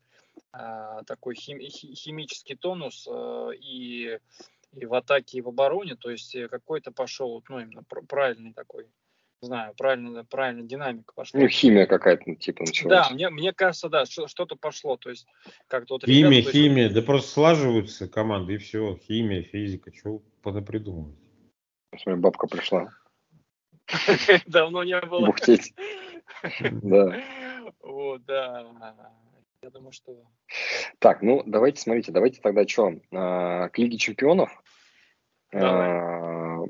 [0.54, 4.20] э, такой хим, химический тонус э, и,
[4.74, 8.88] и в атаке, и в обороне, то есть какой-то пошел, ну, именно правильный такой
[9.42, 11.40] не знаю, правильно, правильно динамика пошла.
[11.40, 13.08] Ну, химия какая-то, ну, типа, началась.
[13.08, 15.26] Да, мне, мне кажется, да, что-то пошло, то есть
[15.68, 16.06] как-то вот...
[16.06, 16.96] Химия, ребята, химия, есть...
[16.96, 21.18] да просто слаживаются команды, и все, химия, физика, что придумывать.
[21.98, 22.90] Смотри, бабка пришла.
[24.48, 25.26] Давно не было.
[25.28, 25.74] Бухтеть.
[26.72, 27.22] Да.
[27.82, 28.66] О, да.
[29.62, 30.26] Я думаю, что...
[30.98, 34.50] Так, ну, давайте, смотрите, давайте тогда что, а, к Лиге Чемпионов.
[35.52, 36.12] Давай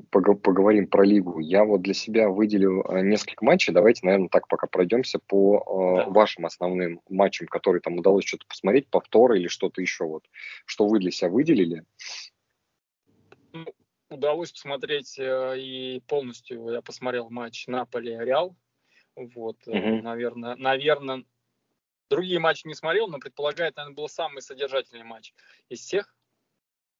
[0.00, 1.38] поговорим про лигу.
[1.38, 3.72] Я вот для себя выделил э, несколько матчей.
[3.72, 6.10] Давайте, наверное, так пока пройдемся по да.
[6.10, 10.04] вашим основным матчам, которые там удалось что-то посмотреть, повторы или что-то еще.
[10.04, 10.24] Вот.
[10.64, 11.84] Что вы для себя выделили?
[14.12, 18.54] Удалось посмотреть э, и полностью я посмотрел матч Наполи-Реал.
[19.16, 20.02] Вот, угу.
[20.02, 21.24] наверное, наверное,
[22.10, 25.34] другие матчи не смотрел, но предполагает, наверное, был самый содержательный матч
[25.68, 26.14] из всех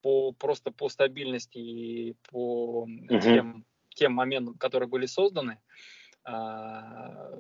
[0.01, 3.21] по, просто по стабильности и по uh-huh.
[3.21, 5.61] тем, тем моментам, которые были созданы.
[6.25, 7.31] А,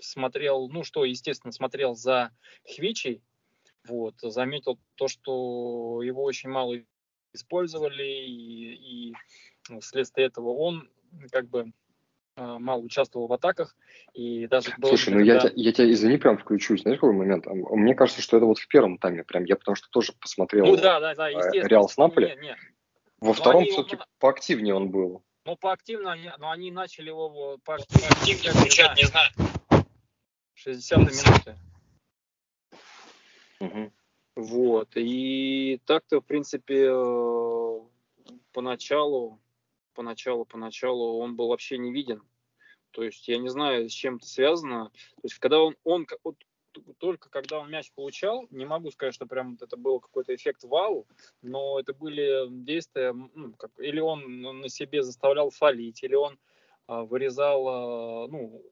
[0.00, 2.30] смотрел, ну что, естественно, смотрел за
[2.64, 3.22] Хвичей,
[3.86, 6.76] вот, заметил то, что его очень мало
[7.32, 9.14] использовали, и, и
[9.80, 10.88] вследствие этого он
[11.30, 11.72] как бы
[12.38, 13.74] а, мало участвовал в атаках.
[14.14, 16.76] И даже было, Слушай, ну я, я тебя, извини, прям включу.
[16.76, 17.46] Знаешь, какой момент?
[17.46, 19.44] А, мне кажется, что это вот в первом тайме прям.
[19.44, 22.28] Я потому что тоже посмотрел ну, да, да, да, а, Реал с Наполи.
[22.28, 22.56] Нет, нет.
[23.20, 24.04] Во Но втором все-таки его...
[24.20, 25.24] поактивнее он был.
[25.44, 29.30] Ну, поактивнее, но они начали его поактивнее включать, не знаю.
[30.54, 31.56] 60 минуты.
[33.60, 33.92] Угу.
[34.38, 34.90] Вот.
[34.94, 37.80] И так-то, в принципе, э,
[38.52, 39.40] поначалу
[39.98, 42.22] поначалу, поначалу он был вообще не виден.
[42.92, 44.90] То есть я не знаю, с чем это связано.
[44.90, 46.36] То есть когда он, он вот,
[46.98, 51.08] только когда он мяч получал, не могу сказать, что прям это был какой-то эффект вау,
[51.42, 56.38] но это были действия, ну, как, или он на себе заставлял фалить, или он
[56.86, 58.62] а, вырезал, а, ну,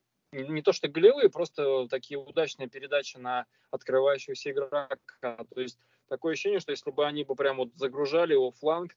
[0.44, 4.88] не то что голевые, просто такие удачные передачи на открывающегося игрока.
[5.20, 5.78] То есть
[6.08, 8.96] такое ощущение, что если бы они бы прям вот загружали его фланг,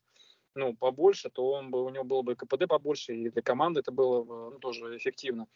[0.56, 3.92] ну, побольше, то он бы, у него было бы КПД побольше, и для команды это
[3.92, 5.48] было бы ну, тоже эффективно.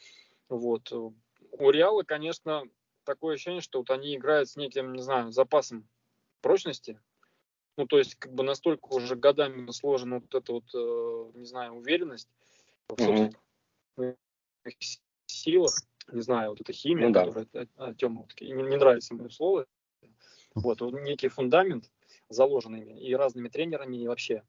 [0.49, 0.91] Вот.
[0.91, 2.63] У Реала, конечно,
[3.03, 5.87] такое ощущение, что вот они играют с неким, не знаю, запасом
[6.41, 6.99] прочности.
[7.75, 11.73] Ну, то есть, как бы настолько уже годами сложена вот эта вот, э, не знаю,
[11.73, 12.29] уверенность
[12.87, 13.33] в собственных
[13.97, 14.15] mm-hmm.
[15.43, 15.73] Силах.
[16.11, 17.25] Не знаю, вот эта химия, ну, да.
[17.25, 19.65] которая а, а вот, не, не нравится мое слово.
[20.53, 21.89] Вот, вот некий фундамент,
[22.29, 24.43] заложенный и разными тренерами, и вообще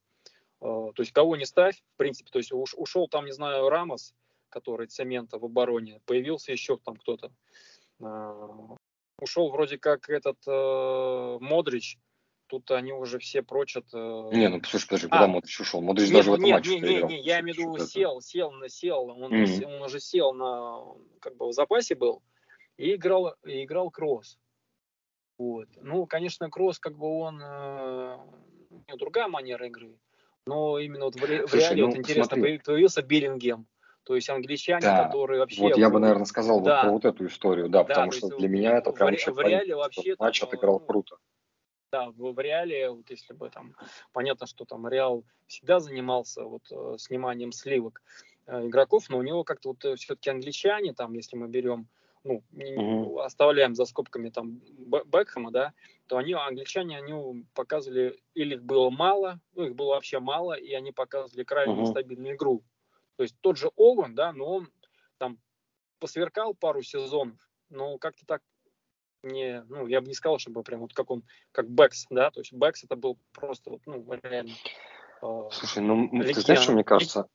[0.64, 4.14] Э, то есть кого не ставь, в принципе, то есть ушел там, не знаю, Рамос,
[4.49, 7.30] который цемента в обороне, появился еще там кто-то.
[8.01, 8.76] Э,
[9.20, 11.99] ушел вроде как этот э, Модрич,
[12.61, 13.86] тут они уже все прочат...
[13.92, 14.30] Э...
[14.32, 15.80] Не, ну слушай, подожди, а, куда Модрич ушел?
[15.80, 18.20] Модрич нет, даже в этом нет, матче нет, нет, нет, я имею в виду сел,
[18.20, 19.64] сел, сел, он, mm-hmm.
[19.64, 20.84] он уже сел на,
[21.20, 22.22] как бы в запасе был
[22.76, 24.38] и играл, и играл кросс.
[25.38, 25.68] Вот.
[25.80, 28.18] Ну, конечно, кросс, как бы он, э,
[28.98, 29.98] другая манера игры,
[30.46, 32.59] но именно вот в, Слушай, в реале, ну, вот интересно, смотри.
[32.59, 33.66] появился Биллингем,
[34.05, 35.05] то есть англичане, да.
[35.05, 35.62] которые вообще...
[35.62, 36.76] Вот я бы, наверное, сказал да.
[36.76, 39.40] вот про вот эту историю, да, да потому что для меня это прям в, в
[39.40, 41.16] реале вообще матч там, отыграл ну, круто.
[41.95, 43.76] Да, в, в реале, вот если бы там,
[44.12, 48.03] понятно, что там Реал всегда занимался вот э, сниманием сливок
[48.47, 51.86] э, игроков, но у него как-то вот э, все-таки англичане, там, если мы берем
[52.24, 53.20] ну, угу.
[53.20, 54.61] оставляем за скобками там
[55.07, 55.72] Бекхэма, да,
[56.09, 60.72] то они, англичане, они показывали, или их было мало, ну, их было вообще мало, и
[60.72, 61.82] они показывали крайне угу.
[61.82, 62.64] нестабильную игру.
[63.14, 64.68] То есть тот же Оуэн, да, но он
[65.18, 65.38] там
[66.01, 67.38] посверкал пару сезонов,
[67.68, 68.42] но как-то так
[69.25, 71.22] не, ну, я бы не сказал, чтобы прям вот как он,
[71.53, 74.53] как Бэкс, да, то есть Бэкс это был просто вот, ну, реально.
[75.22, 76.35] Э, Слушай, ну, легенда.
[76.35, 77.29] ты знаешь, что мне кажется?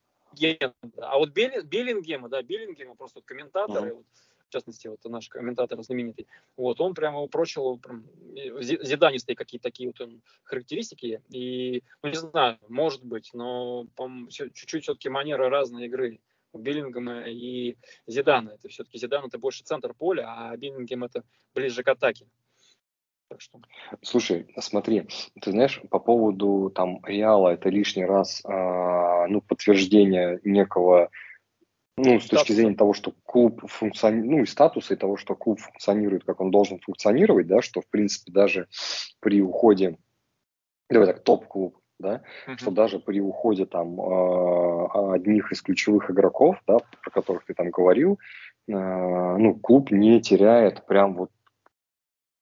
[0.98, 3.96] А вот Беллингема, да, Беллингема, просто вот комментаторы, mm-hmm.
[3.96, 4.06] вот,
[4.48, 8.06] в частности, вот наш комментатор знаменитый, вот, он прямо упрочил прям,
[8.62, 10.10] зиданистые какие-то такие вот
[10.44, 13.88] характеристики, и, ну, не знаю, может быть, но
[14.30, 16.20] чуть-чуть все-таки манера разной игры
[16.52, 17.78] у Биллингема и
[18.08, 18.52] Зидана.
[18.52, 21.24] Это все-таки Зидан это больше центр поля, а Биллингем это
[21.54, 22.28] ближе к атаке.
[23.30, 23.62] Так что...
[24.02, 25.08] Слушай, смотри,
[25.40, 31.12] ты знаешь, по поводу там Реала это лишний раз, э, ну, подтверждение некого
[31.96, 35.60] ну, с точки зрения того, что клуб функционирует, ну, и статуса, и того, что клуб
[35.60, 38.68] функционирует, как он должен функционировать, да, что, в принципе, даже
[39.20, 39.98] при уходе,
[40.90, 42.58] давай так, топ-клуб, да, uh-huh.
[42.58, 47.70] что даже при уходе там э, одних из ключевых игроков, да, про которых ты там
[47.70, 48.20] говорил,
[48.68, 51.30] э, ну, клуб не теряет прям вот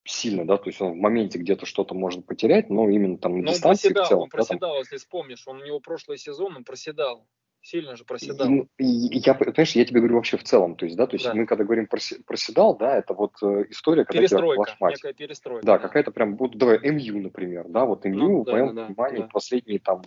[0.06, 3.44] сильно, да, то есть он в моменте где-то что-то может потерять, но именно там на
[3.44, 4.24] но дистанции он проседал, в целом.
[4.24, 4.78] Он проседал, да, там...
[4.80, 7.28] если вспомнишь, он у него прошлый сезон, он проседал.
[7.70, 8.48] Сильно же проседал.
[8.78, 11.34] И, я, понимаешь, я тебе говорю вообще в целом, то есть, да, то есть да.
[11.34, 15.66] мы когда говорим про проседал, да, это вот э, история, когда перестройка, тебя некая перестройка.
[15.66, 15.80] Да, да.
[15.80, 19.20] какая-то прям, вот давай, МЮ, например, да, вот МЮ, ну, да, в моем да, понимании,
[19.20, 19.28] да.
[19.34, 20.02] последние там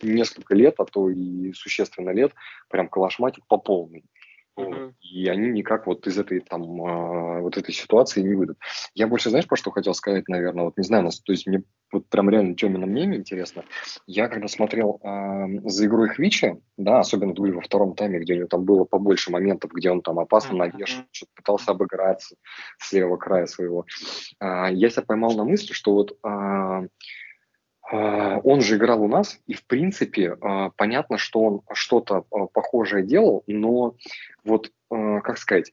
[0.00, 2.32] несколько лет, а то и существенно лет,
[2.68, 4.04] прям калашматит по полной.
[4.56, 4.92] Uh-huh.
[5.00, 8.58] И они никак вот из этой там э, вот этой ситуации не выйдут.
[8.94, 12.08] Я больше, знаешь, по что хотел сказать, наверное, вот не знаю, то есть мне вот
[12.08, 13.64] прям реально Тёмина мнение интересно.
[14.06, 18.36] Я когда смотрел э, за игрой Хвича, да, особенно говорю, во втором тайме, где у
[18.36, 22.36] него там было побольше моментов, где он там опасно навешивал, что-то пытался обыграться
[22.78, 23.86] с левого края своего,
[24.40, 26.88] э, я себя поймал на мысли, что вот э,
[27.88, 30.36] он же играл у нас, и в принципе
[30.76, 32.22] понятно, что он что-то
[32.52, 33.94] похожее делал, но
[34.42, 35.70] вот, как сказать,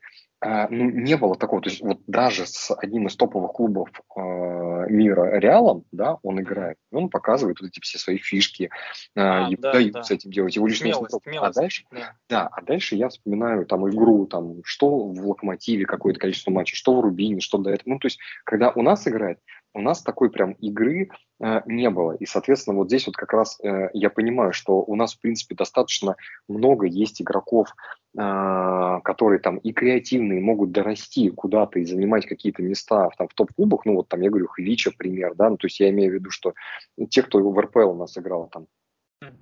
[0.70, 5.86] ну, не было такого, то есть вот даже с одним из топовых клубов мира Реалом,
[5.92, 8.70] да, он играет, он показывает вот эти все свои фишки,
[9.16, 10.04] а, и да, дают да.
[10.04, 12.16] с этим делать его личную смелость, смелость, А дальше, да.
[12.30, 16.96] да, а дальше я вспоминаю там игру, там, что в Локомотиве какое-то количество матчей, что
[16.96, 19.40] в Рубине, что до этого, ну, то есть, когда у нас играет,
[19.74, 21.10] у нас такой прям игры
[21.40, 22.14] э, не было.
[22.14, 25.56] И, соответственно, вот здесь вот как раз э, я понимаю, что у нас, в принципе,
[25.56, 26.16] достаточно
[26.48, 27.70] много есть игроков,
[28.18, 33.86] э, которые там и креативные, могут дорасти куда-то и занимать какие-то места там, в топ-клубах.
[33.86, 36.30] Ну, вот там я говорю, Хвича пример, да, ну, то есть я имею в виду,
[36.30, 36.54] что
[37.10, 38.68] те, кто в РПЛ у нас играл там,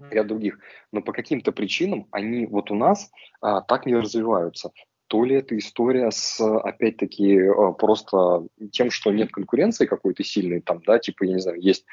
[0.10, 0.60] ряд других,
[0.92, 3.10] но по каким-то причинам они вот у нас
[3.42, 4.72] а, так не развиваются
[5.12, 10.82] то ли это история с, опять-таки, э, просто тем, что нет конкуренции какой-то сильной, там,
[10.88, 11.86] да, типа, я не знаю, есть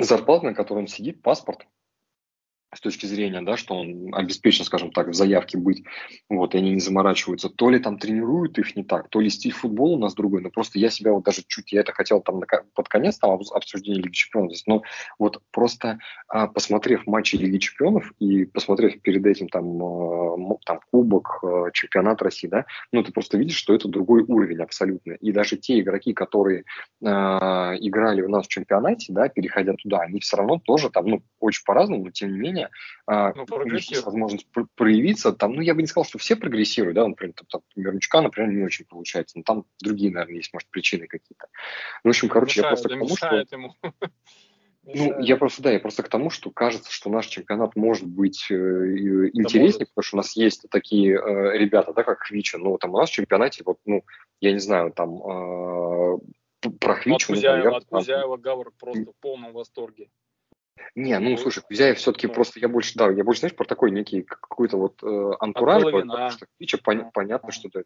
[0.00, 1.66] зарплата, на которой он сидит, паспорт,
[2.74, 5.84] с точки зрения, да, что он обеспечен, скажем так, в заявке быть,
[6.28, 9.52] вот, и они не заморачиваются, то ли там тренируют их не так, то ли стиль
[9.52, 12.40] футбола у нас другой, но просто я себя вот даже чуть, я это хотел там
[12.40, 14.82] на, под конец там обсуждения Лиги Чемпионов здесь, но
[15.18, 15.98] вот просто
[16.28, 22.22] а, посмотрев матчи Лиги Чемпионов и посмотрев перед этим там, а, там Кубок, а, Чемпионат
[22.22, 26.12] России, да, ну ты просто видишь, что это другой уровень абсолютно, и даже те игроки,
[26.12, 26.64] которые
[27.04, 31.22] а, играли у нас в чемпионате, да, переходя туда, они все равно тоже там, ну,
[31.40, 32.63] очень по-разному, но тем не менее,
[33.06, 35.32] а, ну, возможность проявиться.
[35.32, 38.52] Там, ну, я бы не сказал, что все прогрессируют, да, например, там, например, Мичка, например,
[38.52, 41.46] не очень получается, но там другие, наверное, есть, может, причины какие-то.
[42.04, 43.56] Ну, в общем, короче, мешает, я просто к тому, что...
[43.56, 43.74] Ему.
[44.86, 48.46] Ну, я просто, да, я просто к тому, что кажется, что наш чемпионат может быть
[48.50, 52.92] э, интереснее, потому что у нас есть такие э, ребята, да, как Хвича, ну, там
[52.92, 54.04] у нас в чемпионате, вот, ну,
[54.40, 56.18] я не знаю, там, э,
[56.78, 60.10] про Хвичу, от Кузяева, наверное, от Кузяева Гавр просто в полном восторге.
[60.96, 64.22] Не, ну слушай, Кузяев все-таки просто, я больше, да, я больше, знаешь, про такой некий
[64.22, 67.84] какой-то вот э, антураж, потому что Фича пон, понятно, что это.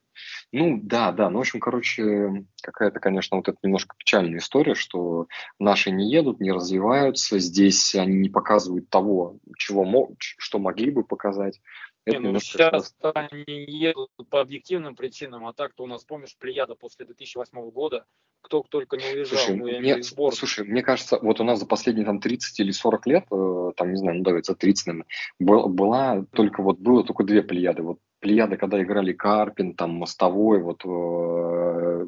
[0.52, 5.26] Ну да, да, ну в общем, короче, какая-то, конечно, вот это немножко печальная история, что
[5.58, 11.02] наши не едут, не развиваются, здесь они не показывают того, чего мог, что могли бы
[11.02, 11.60] показать.
[12.08, 16.74] Это не, ну сейчас они едут по объективным причинам, а так-то у нас, помнишь, Плеяда
[16.74, 18.06] после 2008 года,
[18.40, 22.06] кто только не уезжал, слушай, ну, мне, слушай, мне кажется, вот у нас за последние
[22.06, 25.06] там 30 или 40 лет, э, там, не знаю, ну давайте за 30, наверное,
[25.38, 30.62] был, была только вот, было только две Плеяды, вот Плеяды, когда играли Карпин, там, Мостовой,
[30.62, 32.06] вот э,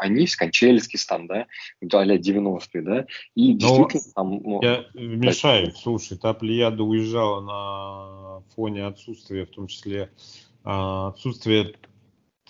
[0.00, 1.46] они, Кончельский там, да,
[1.80, 4.40] а 90-е, да, и действительно Но там...
[4.42, 10.10] Ну, я мешаю, да, слушай, та Плеяда уезжала на фоне отсутствия, в том числе
[10.64, 11.74] а, отсутствия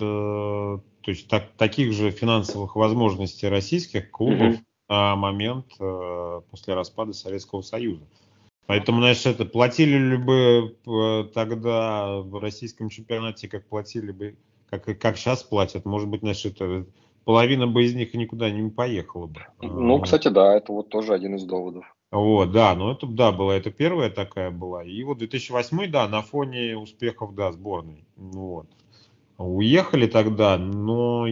[0.00, 4.64] то есть так, таких же финансовых возможностей российских клубов mm-hmm.
[4.88, 8.04] на момент э, после распада Советского Союза.
[8.70, 14.36] Поэтому, знаешь, это платили ли бы э, тогда в российском чемпионате, как платили бы,
[14.68, 16.86] как, как сейчас платят, может быть, знаешь, это
[17.24, 19.40] половина бы из них никуда не поехала бы.
[19.60, 21.84] Ну, кстати, да, это вот тоже один из доводов.
[22.12, 24.84] Вот, да, ну это, да, была, это первая такая была.
[24.84, 28.04] И вот 2008, да, на фоне успехов, да, сборной.
[28.14, 28.68] Вот.
[29.36, 31.26] Уехали тогда, но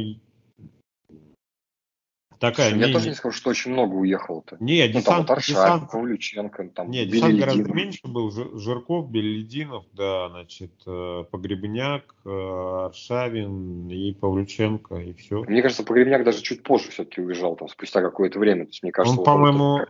[2.39, 2.71] такая...
[2.71, 4.57] Слушай, я тоже не скажу, что очень много уехало-то.
[4.61, 8.31] Не, ну, десант, там вот Аршак, десант, Павлюченко, там Не, десант гораздо меньше был.
[8.31, 15.43] Жирков, Белединов, да, значит, э, Погребняк, э, Аршавин и Павлюченко, и все.
[15.45, 18.65] Мне кажется, Погребняк даже чуть позже все-таки уезжал, там, спустя какое-то время.
[18.65, 19.87] То есть, мне кажется, он, вот по-моему,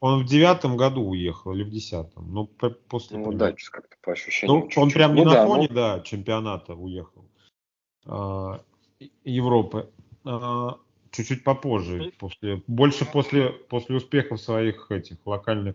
[0.00, 2.32] он в девятом году уехал или в десятом.
[2.32, 2.46] Ну,
[2.88, 3.18] после...
[3.18, 4.56] Ну, да, как-то по ощущениям.
[4.56, 4.82] Ну, чуть-чуть.
[4.82, 5.74] он прям не ну, на да, фоне, ну...
[5.74, 7.24] да, чемпионата уехал.
[8.06, 8.60] А,
[9.24, 9.90] Европы.
[11.10, 15.74] Чуть-чуть попозже, после, больше после, после успехов своих этих локальных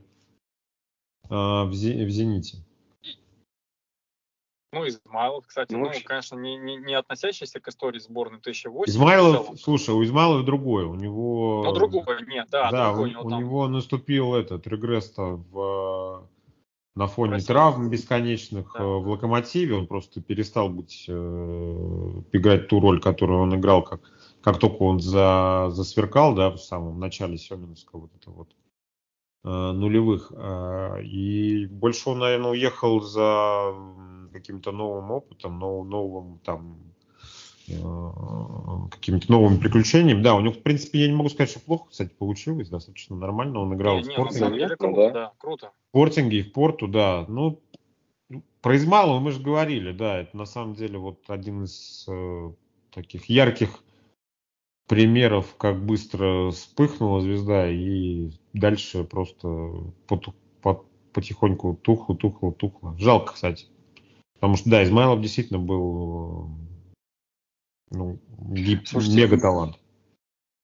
[1.30, 2.58] а, в, в «Зените».
[4.72, 8.92] Ну, Измайлов, кстати, ну, ну конечно, не, не, не относящийся к истории сборной 2008.
[8.92, 11.64] Измайлов, слушай, у Измайлова другое, у него...
[11.66, 13.40] Ну, другое, нет, да, да другой, у, него, у там...
[13.40, 16.28] него наступил этот регресс в
[16.96, 17.48] на фоне Россия.
[17.48, 18.84] травм бесконечных да.
[18.84, 19.76] Э, в Локомотиве.
[19.76, 21.12] Он просто перестал быть, э,
[22.32, 24.02] играть ту роль, которую он играл, как,
[24.46, 28.50] как только он за, засверкал, да, в самом начале Семеновского вот это вот
[29.44, 30.32] э, нулевых.
[30.34, 33.74] Э, и больше он, наверное, уехал за
[34.32, 36.78] каким-то новым опытом, нов, новым там
[37.68, 38.12] Э,
[38.92, 40.22] какими-то новыми приключениями.
[40.22, 43.60] Да, у него, в принципе, я не могу сказать, что плохо, кстати, получилось, достаточно нормально.
[43.60, 44.68] Он играл не, в спортинге.
[44.68, 45.34] Не, круто, да.
[45.40, 45.72] круто.
[45.86, 47.26] В спортинге и в порту, да.
[47.28, 47.60] Ну,
[48.62, 52.52] про Измалова мы же говорили, да, это на самом деле вот один из э,
[52.92, 53.84] таких ярких
[54.88, 59.48] примеров, как быстро вспыхнула звезда и дальше просто
[61.14, 62.96] потихоньку тухло, тухло, тухло.
[62.98, 63.68] Жалко, кстати.
[64.36, 66.50] Потому что, да, Измайлов действительно был
[67.90, 69.80] ну, мега талант.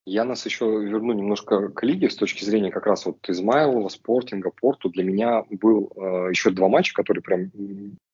[0.05, 4.49] Я нас еще верну немножко к лиге с точки зрения как раз вот Измайлова, Спортинга,
[4.49, 4.89] Порту.
[4.89, 7.51] Для меня был э, еще два матча, которые прям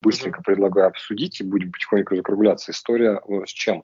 [0.02, 2.72] быстренько предлагаю обсудить и будем потихоньку закругляться.
[2.72, 3.84] История э, с чем?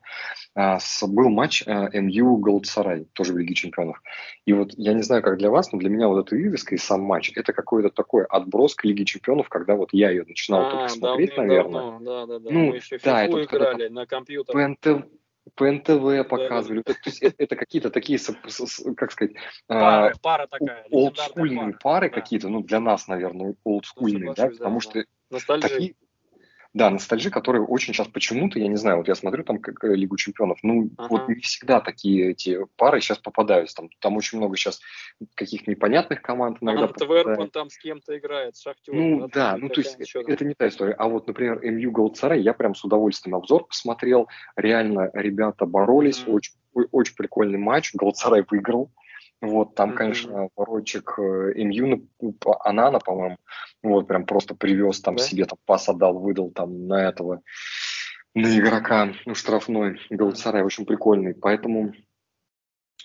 [0.53, 4.01] А, с, был матч э, МЮ Голдсарай, тоже в Лиге Чемпионов.
[4.45, 6.79] И вот я не знаю, как для вас, но для меня вот эта вывеска и
[6.79, 10.71] сам матч, это какой-то такой отброс к Лиге Чемпионов, когда вот я ее начинал а,
[10.71, 11.99] только смотреть, наверное.
[11.99, 12.49] Да, да, да.
[12.51, 14.75] Ну, Мы еще да, это играли на компьютере.
[14.75, 15.05] ПНТ,
[15.55, 16.83] по НТВ показывали.
[16.85, 16.93] Да.
[16.93, 18.19] То есть это, это какие-то такие,
[18.95, 19.35] как сказать,
[19.67, 22.15] а, пара, такая, олдскульные пары да.
[22.15, 25.95] какие-то, ну для нас, наверное, олдскульные, да, потому да, что такие,
[26.73, 30.17] да, ностальжи, которые очень сейчас почему-то, я не знаю, вот я смотрю там как Лигу
[30.17, 31.07] чемпионов, ну uh-huh.
[31.07, 33.75] вот не всегда такие эти пары сейчас попадаются.
[33.75, 34.81] Там, там очень много сейчас
[35.35, 38.93] каких-то непонятных команд иногда Антверпен там с кем-то играет, Шахтер.
[38.93, 40.93] Ну да, ну то есть это, это не та история.
[40.93, 44.27] А вот, например, МЮ Голдсарай, я прям с удовольствием обзор посмотрел.
[44.55, 46.33] Реально ребята боролись, uh-huh.
[46.33, 46.53] очень,
[46.91, 47.93] очень прикольный матч.
[47.93, 48.91] Голдсарай выиграл.
[49.43, 49.95] Вот, там, mm-hmm.
[49.95, 51.99] конечно, порочек э, Имьюна,
[52.63, 53.35] Анана, по-моему,
[53.83, 55.23] вот, прям просто привез там да?
[55.23, 57.41] себе, там, пас отдал, выдал там на этого,
[58.33, 61.91] на игрока, ну, штрафной, Галатсарай, очень прикольный, поэтому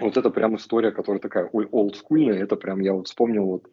[0.00, 3.64] вот это прям история, которая такая олдскульная, это прям, я вот вспомнил вот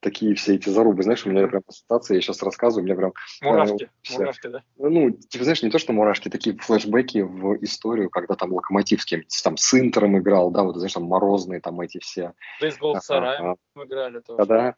[0.00, 3.12] такие все эти зарубы, знаешь, у меня прям ассоциация, я сейчас рассказываю, у меня прям...
[3.42, 4.62] Мурашки, э, мурашки, да?
[4.78, 9.04] Ну, типа, знаешь, не то, что мурашки, такие флешбеки в историю, когда там Локомотив с
[9.04, 12.32] кем там с Интером играл, да, вот, знаешь, там Морозные там эти все.
[12.60, 14.46] И с Голдсараем играли тоже.
[14.46, 14.76] Да,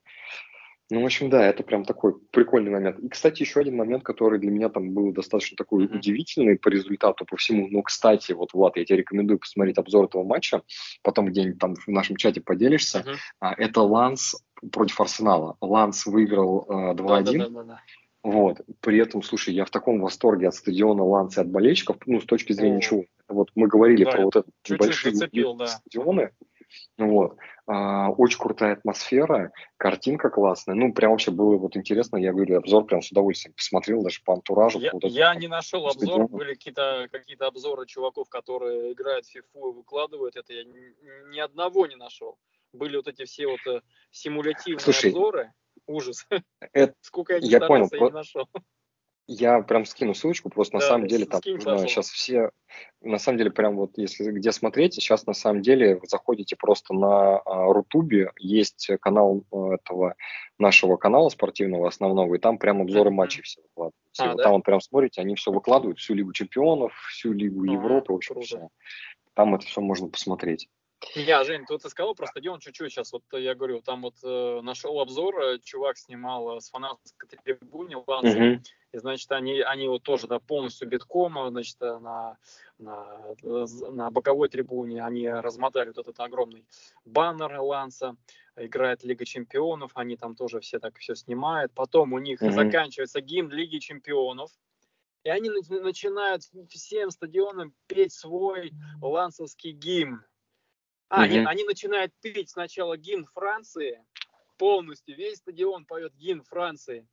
[0.91, 2.99] ну, в общем, да, это прям такой прикольный момент.
[2.99, 5.97] И, кстати, еще один момент, который для меня там был достаточно такой mm-hmm.
[5.97, 7.69] удивительный по результату, по всему.
[7.69, 10.63] Ну, кстати, вот, Влад, я тебе рекомендую посмотреть обзор этого матча,
[11.03, 12.99] потом где-нибудь там в нашем чате поделишься.
[12.99, 13.17] Mm-hmm.
[13.41, 14.37] А, это Ланс
[14.73, 15.57] против Арсенала.
[15.61, 16.97] Ланс выиграл э, 2-1.
[16.97, 17.81] Да, да, да, да.
[18.23, 18.61] Вот.
[18.81, 22.25] При этом, слушай, я в таком восторге от стадиона Ланса и от болельщиков, ну, с
[22.25, 23.05] точки зрения чего.
[23.29, 25.67] Вот мы говорили да, про вот это большие зацепил, да.
[25.67, 26.31] стадионы.
[26.99, 27.37] Вот.
[27.67, 30.75] А, очень крутая атмосфера, картинка классная.
[30.75, 32.17] Ну, прям вообще было вот интересно.
[32.17, 34.79] Я говорю, обзор прям с удовольствием посмотрел, даже по антуражу.
[34.79, 36.29] Я, вот я не нашел обзор, стадиона.
[36.29, 40.53] были какие-то какие обзоры чуваков, которые играют в фифу и выкладывают это.
[40.53, 42.39] Я ни, ни одного не нашел.
[42.73, 45.53] Были вот эти все вот э, симулятивные Слушай, обзоры.
[45.87, 46.27] Ужас.
[46.73, 48.49] Это, Сколько я не я понял, я не нашел.
[49.27, 52.51] Я прям скину ссылочку, просто да, на самом деле там нужно сейчас все,
[53.01, 56.93] на самом деле прям вот если где смотреть, сейчас на самом деле вы заходите просто
[56.93, 60.15] на а, Рутубе, есть канал а, этого
[60.59, 63.15] нашего канала спортивного основного, и там прям обзоры mm-hmm.
[63.15, 64.25] матчей все выкладываются.
[64.25, 64.43] А, вот да?
[64.43, 68.17] Там вот прям смотрите, они все выкладывают, всю Лигу Чемпионов, всю Лигу а, Европы, в
[68.17, 68.69] общем, все.
[69.33, 70.69] Там это все можно посмотреть.
[71.15, 73.13] Я, Жень, тут ты сказал про стадион чуть-чуть сейчас.
[73.13, 78.03] Вот я говорю, там вот э, нашел обзор, э, чувак снимал э, с фанатской трибуны
[78.07, 78.61] Ланса, uh-huh.
[78.93, 82.37] и, значит, они, они вот тоже да, полностью битком, э, значит, на,
[82.79, 86.67] на, на боковой трибуне они размотали вот этот огромный
[87.05, 88.17] баннер Ланса,
[88.57, 91.73] играет Лига Чемпионов, они там тоже все так все снимают.
[91.75, 92.51] Потом у них uh-huh.
[92.51, 94.51] заканчивается гимн Лиги Чемпионов,
[95.25, 100.23] и они начинают всем стадионам петь свой лансовский гимн.
[101.09, 104.05] А, нет, они начинают петь сначала гимн Франции,
[104.59, 107.07] полностью, весь стадион поет гимн Франции.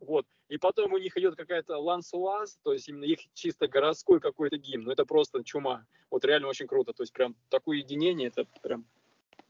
[0.00, 0.26] Вот.
[0.48, 4.84] И потом у них идет какая-то лансуаз, то есть именно их чисто городской какой-то гимн.
[4.84, 5.86] Ну, это просто чума.
[6.10, 6.92] Вот реально очень круто.
[6.92, 8.84] То есть прям такое единение, это прям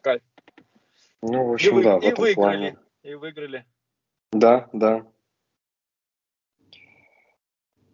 [0.03, 0.23] кайф.
[1.23, 2.35] Ну, в общем, и да, и выиграли.
[2.35, 2.79] Плане.
[3.03, 3.65] И выиграли.
[4.33, 5.07] Да, да.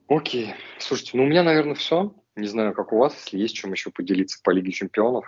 [0.09, 0.55] Окей.
[0.79, 2.15] Слушайте, ну у меня, наверное, все.
[2.37, 5.27] Не знаю, как у вас, если есть чем еще поделиться по Лиге Чемпионов.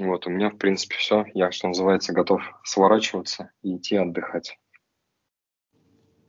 [0.00, 1.24] Вот, у меня, в принципе, все.
[1.34, 4.58] Я, что называется, готов сворачиваться и идти отдыхать.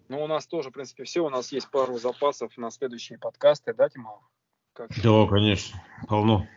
[0.07, 1.25] Ну, у нас тоже, в принципе, все.
[1.25, 4.21] У нас есть пару запасов на следующие подкасты, да, Тимов?
[4.73, 4.89] Как?
[5.01, 6.47] Да, конечно, полно.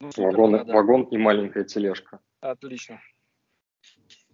[0.00, 0.64] Ну, вагон, да.
[0.64, 2.20] вагон и маленькая тележка.
[2.40, 3.00] Отлично.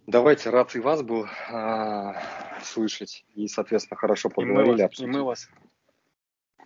[0.07, 2.15] Давайте, рад и вас был а,
[2.63, 3.25] слышать.
[3.35, 4.69] И, соответственно, хорошо поговорили.
[4.69, 5.49] И мы, вас, и мы вас.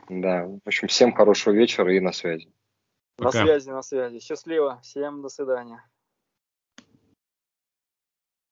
[0.10, 0.46] Да.
[0.46, 2.54] В общем, всем хорошего вечера и на связи.
[3.18, 3.40] Пока.
[3.40, 4.20] На связи, на связи.
[4.20, 4.80] Счастливо.
[4.84, 5.84] Всем до свидания.